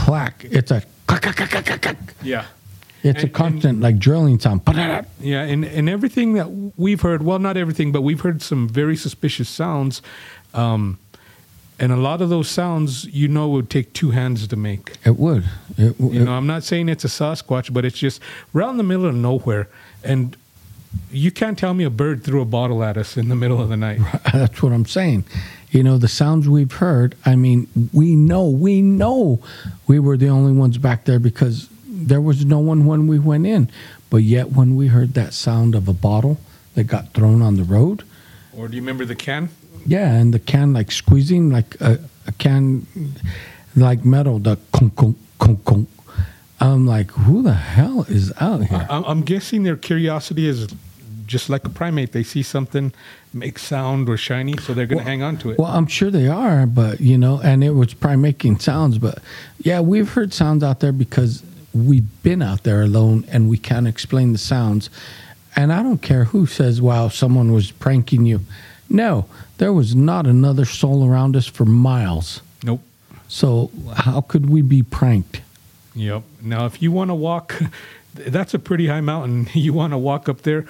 clack. 0.05 0.45
It's 0.51 0.71
a 0.71 0.83
clack, 1.07 1.23
clack, 1.23 1.37
clack, 1.37 1.65
clack, 1.67 1.83
clack, 1.83 1.97
yeah, 2.23 2.45
It's 3.03 3.21
a 3.23 3.27
And- 3.27 3.33
constant 3.35 3.81
like 3.81 3.99
drilling 3.99 4.39
sound. 4.41 4.61
yeah, 5.21 5.43
and 5.43 5.65
and 5.65 5.89
everything 5.89 6.35
that 6.35 6.49
we've 6.77 7.01
heard, 7.03 7.23
well, 7.23 7.39
not 7.39 7.57
everything, 7.57 7.93
but 7.93 8.03
we've 8.03 8.21
heard 8.21 8.43
some 8.43 8.69
very 8.69 8.97
suspicious 8.97 9.49
sounds, 9.49 10.03
um, 10.55 10.99
and 11.79 11.93
a 11.93 11.97
lot 11.97 12.21
of 12.21 12.29
those 12.29 12.49
sounds, 12.49 13.07
you 13.07 13.27
know, 13.29 13.49
would 13.49 13.71
take 13.71 13.93
two 13.95 14.11
hands 14.11 14.47
to 14.47 14.57
make. 14.57 14.93
It 15.05 15.17
would. 15.19 15.45
It, 15.79 15.95
You 15.99 16.25
know, 16.25 16.33
I'm 16.33 16.47
not 16.47 16.63
saying 16.65 16.89
it's 16.91 17.05
a 17.05 17.09
Sasquatch, 17.09 17.73
but 17.73 17.85
it's 17.85 17.99
just 17.99 18.21
we're 18.53 18.69
in 18.71 18.77
the 18.77 18.83
middle 18.83 19.07
of 19.07 19.15
nowhere, 19.15 19.69
and 20.05 20.37
you 21.11 21.31
can't 21.31 21.57
tell 21.57 21.73
me 21.73 21.85
a 21.85 21.91
bird 21.91 22.23
threw 22.25 22.41
a 22.43 22.45
bottle 22.45 22.83
at 22.85 22.97
us 22.97 23.17
in 23.17 23.29
the 23.29 23.37
middle 23.37 23.61
of 23.63 23.69
the 23.71 23.77
night. 23.77 24.01
That's 24.33 24.63
what 24.63 24.73
I'm 24.73 24.87
saying. 24.87 25.25
You 25.71 25.83
know, 25.85 25.99
the 25.99 26.09
sounds 26.09 26.49
we've 26.49 26.73
heard, 26.73 27.15
I 27.25 27.37
mean, 27.37 27.69
we 27.93 28.17
know, 28.17 28.49
we 28.49 28.83
know 28.83 29.41
we 29.87 29.99
were 30.01 30.17
the 30.17 30.29
only 30.29 30.53
ones 30.53 30.79
back 30.79 31.05
there 31.05 31.21
because 31.21 31.69
there 31.87 32.21
was 32.21 32.45
no 32.45 32.59
one 32.59 32.87
when 32.87 33.07
we 33.07 33.19
went 33.19 33.47
in. 33.47 33.71
But 34.11 34.19
yet, 34.25 34.51
when 34.51 34.75
we 34.75 34.89
heard 34.89 35.15
that 35.15 35.33
sound 35.33 35.77
of 35.77 35.87
a 35.87 35.93
bottle 35.93 36.41
that 36.75 36.85
got 36.85 37.13
thrown 37.13 37.41
on 37.43 37.57
the 37.57 37.63
road, 37.65 38.03
Or 38.57 38.67
do 38.67 38.75
you 38.75 38.83
remember 38.83 39.05
the 39.05 39.15
can? 39.15 39.51
Yeah, 39.87 40.13
and 40.13 40.35
the 40.35 40.41
can 40.41 40.73
like 40.73 40.91
squeezing 40.91 41.51
like 41.51 41.81
a, 41.81 42.01
a 42.27 42.33
can 42.33 42.87
like 43.77 44.05
metal, 44.05 44.41
the 44.41 44.59
conk 44.73 44.97
conk 44.97 45.17
conk 45.39 45.65
conk. 45.65 45.89
I'm 46.61 46.85
like, 46.87 47.11
who 47.13 47.43
the 47.43 47.55
hell 47.55 48.05
is 48.09 48.33
out 48.41 48.65
here? 48.65 48.87
I- 48.91 49.05
I'm 49.07 49.23
guessing 49.23 49.63
their 49.63 49.77
curiosity 49.77 50.47
is 50.49 50.67
just 51.31 51.49
like 51.49 51.65
a 51.65 51.71
primate. 51.71 52.13
They 52.13 52.23
see 52.25 52.43
something 52.43 52.93
make 53.33 53.59
sound 53.59 54.09
or 54.09 54.17
shiny, 54.17 54.57
so 54.59 54.75
they're 54.75 54.87
going 54.87 54.99
to 54.99 55.05
hang 55.05 55.23
on 55.23 55.39
to 55.39 55.51
it. 55.51 55.59
Well, 55.59 55.71
I'm 55.71 55.87
sure 55.87 56.11
they 56.11 56.27
are, 56.29 56.67
but 56.67 57.01
you 57.01 57.17
know, 57.17 57.41
and 57.41 57.63
it 57.63 57.71
was 57.71 57.95
probably 57.95 58.19
making 58.19 58.59
sounds. 58.59 58.99
But 58.99 59.21
yeah, 59.59 59.81
we've 59.81 60.11
heard 60.11 60.35
sounds 60.35 60.63
out 60.65 60.81
there 60.81 60.93
because 60.93 61.43
we've 61.73 62.23
been 62.23 62.43
out 62.43 62.65
there 62.65 62.83
alone 62.83 63.25
and 63.31 63.49
we 63.49 63.57
can't 63.57 63.87
explain 63.87 64.33
the 64.33 64.39
sounds. 64.39 64.91
And 65.57 65.73
I 65.73 65.83
don't 65.83 66.03
care 66.03 66.25
who 66.25 66.47
says, 66.47 66.83
wow, 66.83 67.09
someone 67.09 67.53
was 67.53 67.71
pranking 67.71 68.27
you. 68.27 68.41
No, 68.89 69.27
there 69.59 69.73
was 69.73 69.95
not 69.95 70.27
another 70.27 70.65
soul 70.65 71.09
around 71.09 71.37
us 71.37 71.47
for 71.47 71.65
miles. 71.65 72.43
nope. 72.65 72.81
So 73.29 73.71
how 73.95 74.21
could 74.23 74.51
we 74.51 74.61
be 74.63 74.83
pranked? 74.83 75.41
Yep. 75.95 76.25
Now, 76.43 76.67
if 76.67 76.83
you 76.83 76.91
want 76.91 77.11
to 77.11 77.15
walk, 77.15 77.61
that's 78.15 78.55
a 78.55 78.59
pretty 78.59 78.89
high 78.89 79.01
mountain. 79.01 79.49
You 79.55 79.73
want 79.73 79.93
to 79.93 79.99
walk 79.99 80.29
up 80.29 80.43
there. 80.43 80.67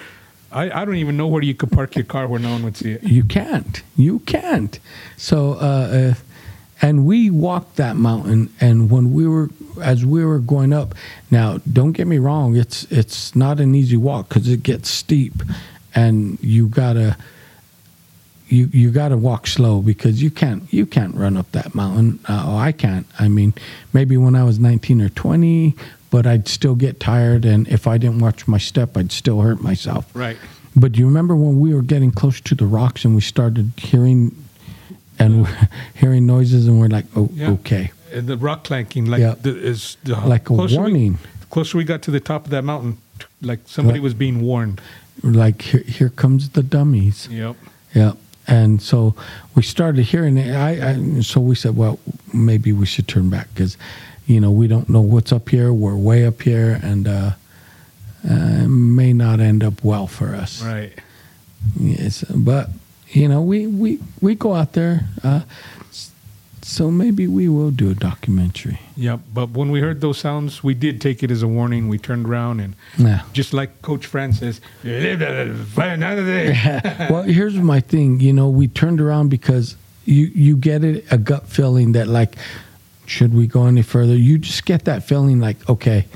I, 0.52 0.82
I 0.82 0.84
don't 0.84 0.96
even 0.96 1.16
know 1.16 1.26
where 1.26 1.42
you 1.42 1.54
could 1.54 1.70
park 1.70 1.96
your 1.96 2.04
car 2.04 2.26
where 2.26 2.40
no 2.40 2.50
one 2.50 2.64
would 2.64 2.76
see 2.76 2.92
it. 2.92 3.02
You 3.02 3.24
can't. 3.24 3.82
You 3.96 4.18
can't. 4.20 4.78
So, 5.16 5.52
uh, 5.52 6.12
uh, 6.12 6.14
and 6.82 7.04
we 7.04 7.30
walked 7.30 7.76
that 7.76 7.96
mountain, 7.96 8.52
and 8.60 8.90
when 8.90 9.12
we 9.12 9.28
were, 9.28 9.50
as 9.82 10.04
we 10.04 10.24
were 10.24 10.38
going 10.38 10.72
up, 10.72 10.94
now 11.30 11.58
don't 11.70 11.92
get 11.92 12.06
me 12.06 12.18
wrong, 12.18 12.56
it's 12.56 12.84
it's 12.90 13.36
not 13.36 13.60
an 13.60 13.74
easy 13.74 13.98
walk 13.98 14.30
because 14.30 14.48
it 14.48 14.62
gets 14.62 14.88
steep, 14.88 15.34
and 15.94 16.38
you 16.42 16.68
gotta. 16.68 17.16
You, 18.52 18.68
you 18.72 18.90
got 18.90 19.10
to 19.10 19.16
walk 19.16 19.46
slow 19.46 19.80
because 19.80 20.20
you 20.20 20.28
can't 20.28 20.64
you 20.72 20.84
can't 20.84 21.14
run 21.14 21.36
up 21.36 21.52
that 21.52 21.72
mountain. 21.72 22.18
Uh, 22.28 22.46
oh, 22.48 22.56
I 22.56 22.72
can't. 22.72 23.06
I 23.16 23.28
mean, 23.28 23.54
maybe 23.92 24.16
when 24.16 24.34
I 24.34 24.42
was 24.42 24.58
nineteen 24.58 25.00
or 25.00 25.08
twenty, 25.08 25.76
but 26.11 26.27
I'd 26.27 26.49
still 26.49 26.75
get 26.75 27.01
tired, 27.01 27.44
and 27.44 27.66
if 27.68 27.87
I 27.87 27.99
didn't 27.99 28.18
watch 28.20 28.46
my 28.49 28.59
step, 28.59 28.96
I'd 28.96 29.12
still 29.12 29.40
hurt 29.40 29.61
myself. 29.62 30.11
Right. 30.14 30.37
But 30.77 30.92
do 30.92 31.01
you 31.01 31.07
remember 31.07 31.35
when 31.37 31.59
we 31.61 31.75
were 31.75 31.83
getting 31.83 32.11
close 32.12 32.40
to 32.42 32.55
the 32.55 32.66
rocks 32.66 33.05
and 33.05 33.14
we 33.14 33.20
started 33.20 33.73
hearing 33.77 34.35
and 35.18 35.46
hearing 35.94 36.27
noises 36.27 36.66
and 36.66 36.79
we're 36.81 36.88
like, 36.88 37.07
oh, 37.16 37.29
Yeah. 37.35 37.51
okay, 37.53 37.90
And 38.12 38.27
the 38.27 38.37
rock 38.37 38.64
clanking, 38.64 39.07
like 39.07 39.20
Yeah. 39.20 39.35
the, 39.40 39.57
is 39.57 39.96
the 40.05 40.14
like 40.16 40.42
a 40.42 40.55
closer 40.55 40.75
we- 40.77 40.79
warning, 40.79 41.18
closer 41.51 41.77
we 41.79 41.85
got 41.85 42.03
to 42.03 42.11
the 42.11 42.20
top 42.20 42.44
of 42.44 42.51
that 42.51 42.62
mountain, 42.64 42.99
like 43.42 43.61
somebody 43.66 43.99
Right. 43.99 44.05
was 44.05 44.14
being 44.14 44.40
warned. 44.40 44.81
like 45.23 45.61
here, 45.62 45.83
here 45.83 46.09
comes 46.09 46.51
the 46.51 46.62
dummies. 46.62 47.29
Yep. 47.31 47.57
Yep. 47.94 48.16
And 48.46 48.81
so 48.81 49.14
we 49.55 49.62
started 49.62 50.05
hearing 50.05 50.38
it. 50.38 50.55
I, 50.55 50.90
I 50.92 51.20
so 51.20 51.40
we 51.40 51.55
said, 51.55 51.77
well, 51.77 51.99
maybe 52.33 52.73
we 52.73 52.87
should 52.87 53.07
turn 53.07 53.29
back 53.29 53.49
because, 53.55 53.77
you 54.30 54.40
know, 54.40 54.52
we 54.52 54.68
don't 54.68 54.88
know 54.88 55.00
what's 55.00 55.32
up 55.32 55.48
here. 55.48 55.72
We're 55.72 55.96
way 55.96 56.24
up 56.24 56.40
here, 56.42 56.78
and 56.82 57.08
uh, 57.08 57.30
uh, 58.28 58.62
it 58.64 58.68
may 58.68 59.12
not 59.12 59.40
end 59.40 59.64
up 59.64 59.82
well 59.82 60.06
for 60.06 60.36
us. 60.36 60.62
Right. 60.62 60.92
Yes, 61.78 62.22
but 62.32 62.70
you 63.08 63.26
know, 63.26 63.42
we 63.42 63.66
we 63.66 63.98
we 64.20 64.36
go 64.36 64.54
out 64.54 64.74
there. 64.74 65.08
Uh, 65.24 65.40
so 66.62 66.90
maybe 66.90 67.26
we 67.26 67.48
will 67.48 67.72
do 67.72 67.90
a 67.90 67.94
documentary. 67.94 68.78
Yeah, 68.94 69.18
But 69.34 69.50
when 69.50 69.72
we 69.72 69.80
heard 69.80 70.00
those 70.00 70.18
sounds, 70.18 70.62
we 70.62 70.74
did 70.74 71.00
take 71.00 71.22
it 71.24 71.30
as 71.30 71.42
a 71.42 71.48
warning. 71.48 71.88
We 71.88 71.98
turned 71.98 72.26
around 72.28 72.60
and 72.60 72.74
Yeah. 72.98 73.22
just 73.32 73.52
like 73.52 73.82
Coach 73.82 74.06
Francis, 74.06 74.60
find 74.82 76.04
out 76.04 76.18
of 76.18 76.26
well, 77.10 77.22
here's 77.24 77.56
my 77.56 77.80
thing. 77.80 78.20
You 78.20 78.32
know, 78.32 78.48
we 78.48 78.68
turned 78.68 79.00
around 79.00 79.30
because 79.30 79.74
you 80.04 80.26
you 80.34 80.56
get 80.56 80.84
it 80.84 81.04
a 81.10 81.18
gut 81.18 81.48
feeling 81.48 81.92
that 81.92 82.06
like, 82.06 82.36
should 83.11 83.35
we 83.35 83.49
go 83.49 83.66
any 83.66 83.83
further? 83.83 84.14
You 84.14 84.38
just 84.38 84.64
get 84.64 84.85
that 84.85 85.03
feeling 85.03 85.40
like, 85.40 85.68
okay, 85.68 86.07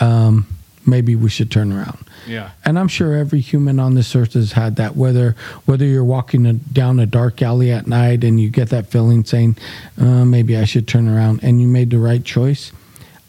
um, 0.00 0.44
maybe 0.84 1.14
we 1.14 1.30
should 1.30 1.52
turn 1.52 1.72
around. 1.72 2.04
Yeah. 2.26 2.50
And 2.64 2.80
I'm 2.80 2.88
sure 2.88 3.14
every 3.14 3.38
human 3.38 3.78
on 3.78 3.94
this 3.94 4.16
earth 4.16 4.32
has 4.32 4.52
had 4.52 4.74
that. 4.76 4.96
Whether 4.96 5.36
whether 5.66 5.84
you're 5.84 6.02
walking 6.02 6.44
a, 6.46 6.54
down 6.54 6.98
a 6.98 7.06
dark 7.06 7.42
alley 7.42 7.70
at 7.70 7.86
night 7.86 8.24
and 8.24 8.40
you 8.40 8.50
get 8.50 8.70
that 8.70 8.88
feeling 8.88 9.24
saying, 9.24 9.56
uh, 9.98 10.24
maybe 10.24 10.56
I 10.56 10.64
should 10.64 10.88
turn 10.88 11.08
around, 11.08 11.44
and 11.44 11.60
you 11.60 11.68
made 11.68 11.90
the 11.90 11.98
right 11.98 12.24
choice. 12.24 12.72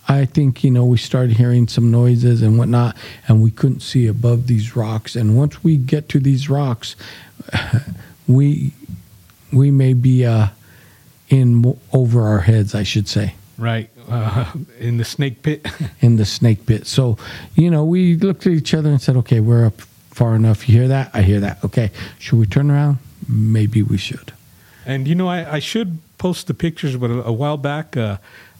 I 0.07 0.25
think 0.25 0.63
you 0.63 0.71
know 0.71 0.83
we 0.83 0.97
started 0.97 1.37
hearing 1.37 1.67
some 1.67 1.91
noises 1.91 2.41
and 2.41 2.57
whatnot, 2.57 2.97
and 3.27 3.43
we 3.43 3.51
couldn't 3.51 3.81
see 3.81 4.07
above 4.07 4.47
these 4.47 4.75
rocks. 4.75 5.15
And 5.15 5.37
once 5.37 5.63
we 5.63 5.77
get 5.77 6.09
to 6.09 6.19
these 6.19 6.49
rocks, 6.49 6.95
we 8.27 8.73
we 9.51 9.69
may 9.69 9.93
be 9.93 10.25
uh, 10.25 10.47
in 11.33 11.77
over 11.91 12.21
our 12.23 12.39
heads, 12.41 12.75
I 12.75 12.83
should 12.83 13.07
say 13.07 13.33
Right. 13.57 13.89
Uh, 14.09 14.51
in 14.79 14.97
the 14.97 15.05
snake 15.05 15.41
pit. 15.43 15.65
in 16.01 16.15
the 16.17 16.25
snake 16.25 16.65
pit. 16.65 16.87
So, 16.87 17.17
you 17.55 17.69
know, 17.69 17.85
we 17.85 18.15
looked 18.17 18.47
at 18.47 18.51
each 18.53 18.73
other 18.73 18.89
and 18.89 18.99
said, 19.01 19.15
okay, 19.17 19.39
we're 19.39 19.65
up 19.67 19.79
far 20.11 20.35
enough. 20.35 20.67
You 20.67 20.79
hear 20.79 20.87
that? 20.87 21.11
I 21.13 21.21
hear 21.21 21.39
that. 21.39 21.63
Okay, 21.63 21.91
should 22.19 22.39
we 22.39 22.45
turn 22.47 22.71
around? 22.71 22.97
Maybe 23.29 23.81
we 23.83 23.97
should. 23.97 24.33
And 24.85 25.07
you 25.07 25.15
know, 25.15 25.27
I, 25.29 25.55
I 25.55 25.59
should 25.59 25.99
post 26.17 26.47
the 26.47 26.53
pictures, 26.53 26.97
but 26.97 27.09
a, 27.11 27.23
a 27.27 27.31
while 27.31 27.57
back, 27.57 27.95
uh, 27.95 28.17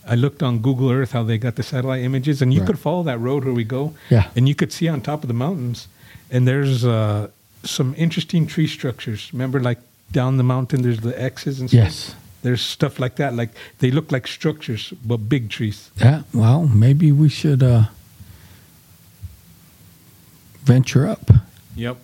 I 0.08 0.16
looked 0.16 0.42
on 0.44 0.60
Google 0.60 0.90
Earth 0.92 1.12
how 1.12 1.24
they 1.24 1.38
got 1.38 1.56
the 1.56 1.64
satellite 1.64 2.02
images, 2.04 2.42
and 2.42 2.54
you 2.54 2.60
Right. 2.62 2.68
could 2.68 2.80
follow 2.80 3.04
that 3.04 3.20
road 3.20 3.44
where 3.46 3.54
we 3.54 3.64
go. 3.64 3.94
Yeah. 4.10 4.30
And 4.36 4.48
you 4.48 4.56
could 4.56 4.72
see 4.72 4.88
on 4.88 5.02
top 5.02 5.24
of 5.24 5.28
the 5.28 5.34
mountains, 5.34 5.88
and 6.32 6.48
there's 6.48 6.86
uh, 6.86 7.30
some 7.64 7.94
interesting 7.98 8.48
tree 8.48 8.68
structures. 8.68 9.32
Remember, 9.34 9.60
like 9.60 9.80
down 10.12 10.38
the 10.38 10.44
mountain, 10.44 10.82
there's 10.84 11.00
the 11.02 11.20
X's 11.22 11.60
and 11.60 11.70
stuff. 11.70 11.84
Yes. 11.84 12.16
There's 12.44 12.62
stuff 12.62 13.00
like 13.00 13.16
that. 13.16 13.34
Like 13.34 13.50
they 13.80 13.90
look 13.90 14.12
like 14.12 14.28
structures, 14.28 14.94
but 15.04 15.18
big 15.18 15.50
trees. 15.50 15.90
Yeah, 15.98 16.24
well, 16.34 16.68
maybe 16.68 17.12
we 17.12 17.30
should 17.30 17.64
uh, 17.64 17.86
venture 20.64 21.08
up. 21.08 21.32
Yep. 21.76 21.98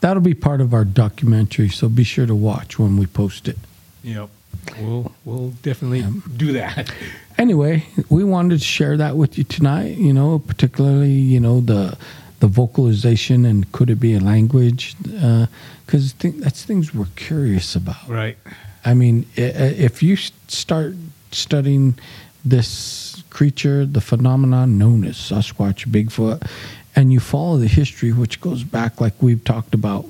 That'll 0.00 0.22
be 0.22 0.34
part 0.34 0.60
of 0.60 0.72
our 0.72 0.84
documentary, 0.84 1.68
so 1.68 1.88
be 1.88 2.04
sure 2.04 2.26
to 2.26 2.34
watch 2.34 2.78
when 2.78 2.96
we 2.96 3.06
post 3.06 3.48
it. 3.48 3.58
Yep. 4.02 4.30
We'll 4.80 5.12
we'll 5.24 5.50
definitely 5.62 6.04
do 6.36 6.52
that. 6.52 6.92
Anyway, 7.36 7.84
we 8.08 8.22
wanted 8.22 8.60
to 8.60 8.64
share 8.64 8.96
that 8.96 9.16
with 9.16 9.36
you 9.36 9.42
tonight. 9.42 9.98
You 9.98 10.12
know, 10.12 10.38
particularly 10.38 11.10
you 11.10 11.40
know 11.40 11.60
the 11.60 11.98
the 12.38 12.46
vocalization 12.46 13.44
and 13.44 13.70
could 13.72 13.90
it 13.90 13.96
be 13.96 14.14
a 14.14 14.20
language? 14.20 14.94
Because 15.02 16.12
th- 16.12 16.36
that's 16.36 16.62
things 16.62 16.94
we're 16.94 17.08
curious 17.16 17.74
about. 17.74 18.08
Right. 18.08 18.38
I 18.84 18.94
mean, 18.94 19.26
if 19.36 20.02
you 20.02 20.16
start 20.16 20.94
studying 21.30 21.98
this 22.44 23.22
creature, 23.30 23.86
the 23.86 24.00
phenomenon 24.00 24.78
known 24.78 25.04
as 25.04 25.16
Sasquatch, 25.16 25.86
Bigfoot, 25.86 26.46
and 26.94 27.12
you 27.12 27.20
follow 27.20 27.56
the 27.56 27.66
history, 27.66 28.12
which 28.12 28.40
goes 28.40 28.62
back, 28.62 29.00
like 29.00 29.14
we've 29.20 29.42
talked 29.44 29.74
about, 29.74 30.06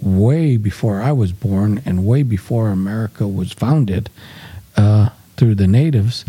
way 0.00 0.56
before 0.56 1.00
I 1.00 1.12
was 1.12 1.32
born 1.32 1.82
and 1.84 2.06
way 2.06 2.22
before 2.22 2.68
America 2.68 3.26
was 3.26 3.52
founded 3.52 4.10
uh, 4.76 5.10
through 5.36 5.54
the 5.56 5.66
natives, 5.66 6.24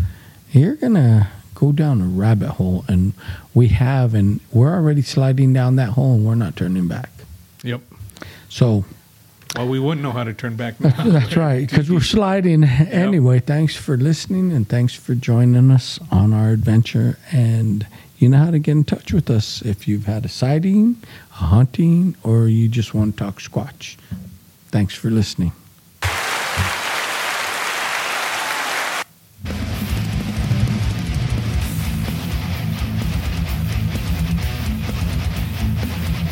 you're 0.50 0.76
going 0.76 0.94
to 0.94 1.28
go 1.54 1.72
down 1.72 2.00
a 2.00 2.06
rabbit 2.06 2.50
hole. 2.50 2.84
And 2.88 3.12
we 3.54 3.68
have, 3.68 4.14
and 4.14 4.40
we're 4.52 4.74
already 4.74 5.02
sliding 5.02 5.52
down 5.52 5.76
that 5.76 5.90
hole 5.90 6.14
and 6.14 6.26
we're 6.26 6.34
not 6.34 6.56
turning 6.56 6.88
back. 6.88 7.10
Yep. 7.62 7.82
So, 8.48 8.84
Well, 9.56 9.68
we 9.68 9.78
wouldn't 9.78 10.02
know 10.02 10.12
how 10.12 10.24
to 10.24 10.34
turn 10.34 10.56
back 10.56 10.78
now. 10.80 10.90
That's 11.04 11.34
right, 11.36 11.66
because 11.66 11.90
we're 11.90 12.00
sliding. 12.00 12.64
Anyway, 12.64 13.40
thanks 13.40 13.74
for 13.74 13.96
listening 13.96 14.52
and 14.52 14.68
thanks 14.68 14.94
for 14.94 15.14
joining 15.14 15.70
us 15.70 15.98
on 16.10 16.34
our 16.34 16.50
adventure. 16.50 17.18
And 17.32 17.86
you 18.18 18.28
know 18.28 18.38
how 18.38 18.50
to 18.50 18.58
get 18.58 18.72
in 18.72 18.84
touch 18.84 19.14
with 19.14 19.30
us 19.30 19.62
if 19.62 19.88
you've 19.88 20.04
had 20.04 20.26
a 20.26 20.28
sighting, 20.28 20.96
a 21.32 21.34
hunting, 21.34 22.16
or 22.22 22.48
you 22.48 22.68
just 22.68 22.92
want 22.92 23.16
to 23.16 23.24
talk 23.24 23.40
squatch. 23.40 23.96
Thanks 24.68 24.94
for 24.94 25.10
listening. 25.10 25.52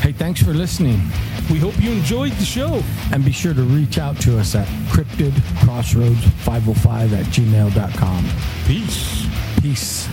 Hey, 0.00 0.12
thanks 0.12 0.42
for 0.42 0.52
listening. 0.52 1.00
We 1.50 1.58
hope 1.58 1.74
you 1.80 1.90
enjoyed 1.92 2.32
the 2.32 2.44
show. 2.44 2.82
And 3.12 3.24
be 3.24 3.32
sure 3.32 3.54
to 3.54 3.62
reach 3.62 3.96
out 3.98 4.20
to 4.20 4.38
us 4.38 4.54
at 4.54 4.68
cryptidcrossroads505 4.88 7.12
at 7.12 7.24
gmail.com. 7.26 8.28
Peace. 8.66 9.26
Peace. 9.60 10.08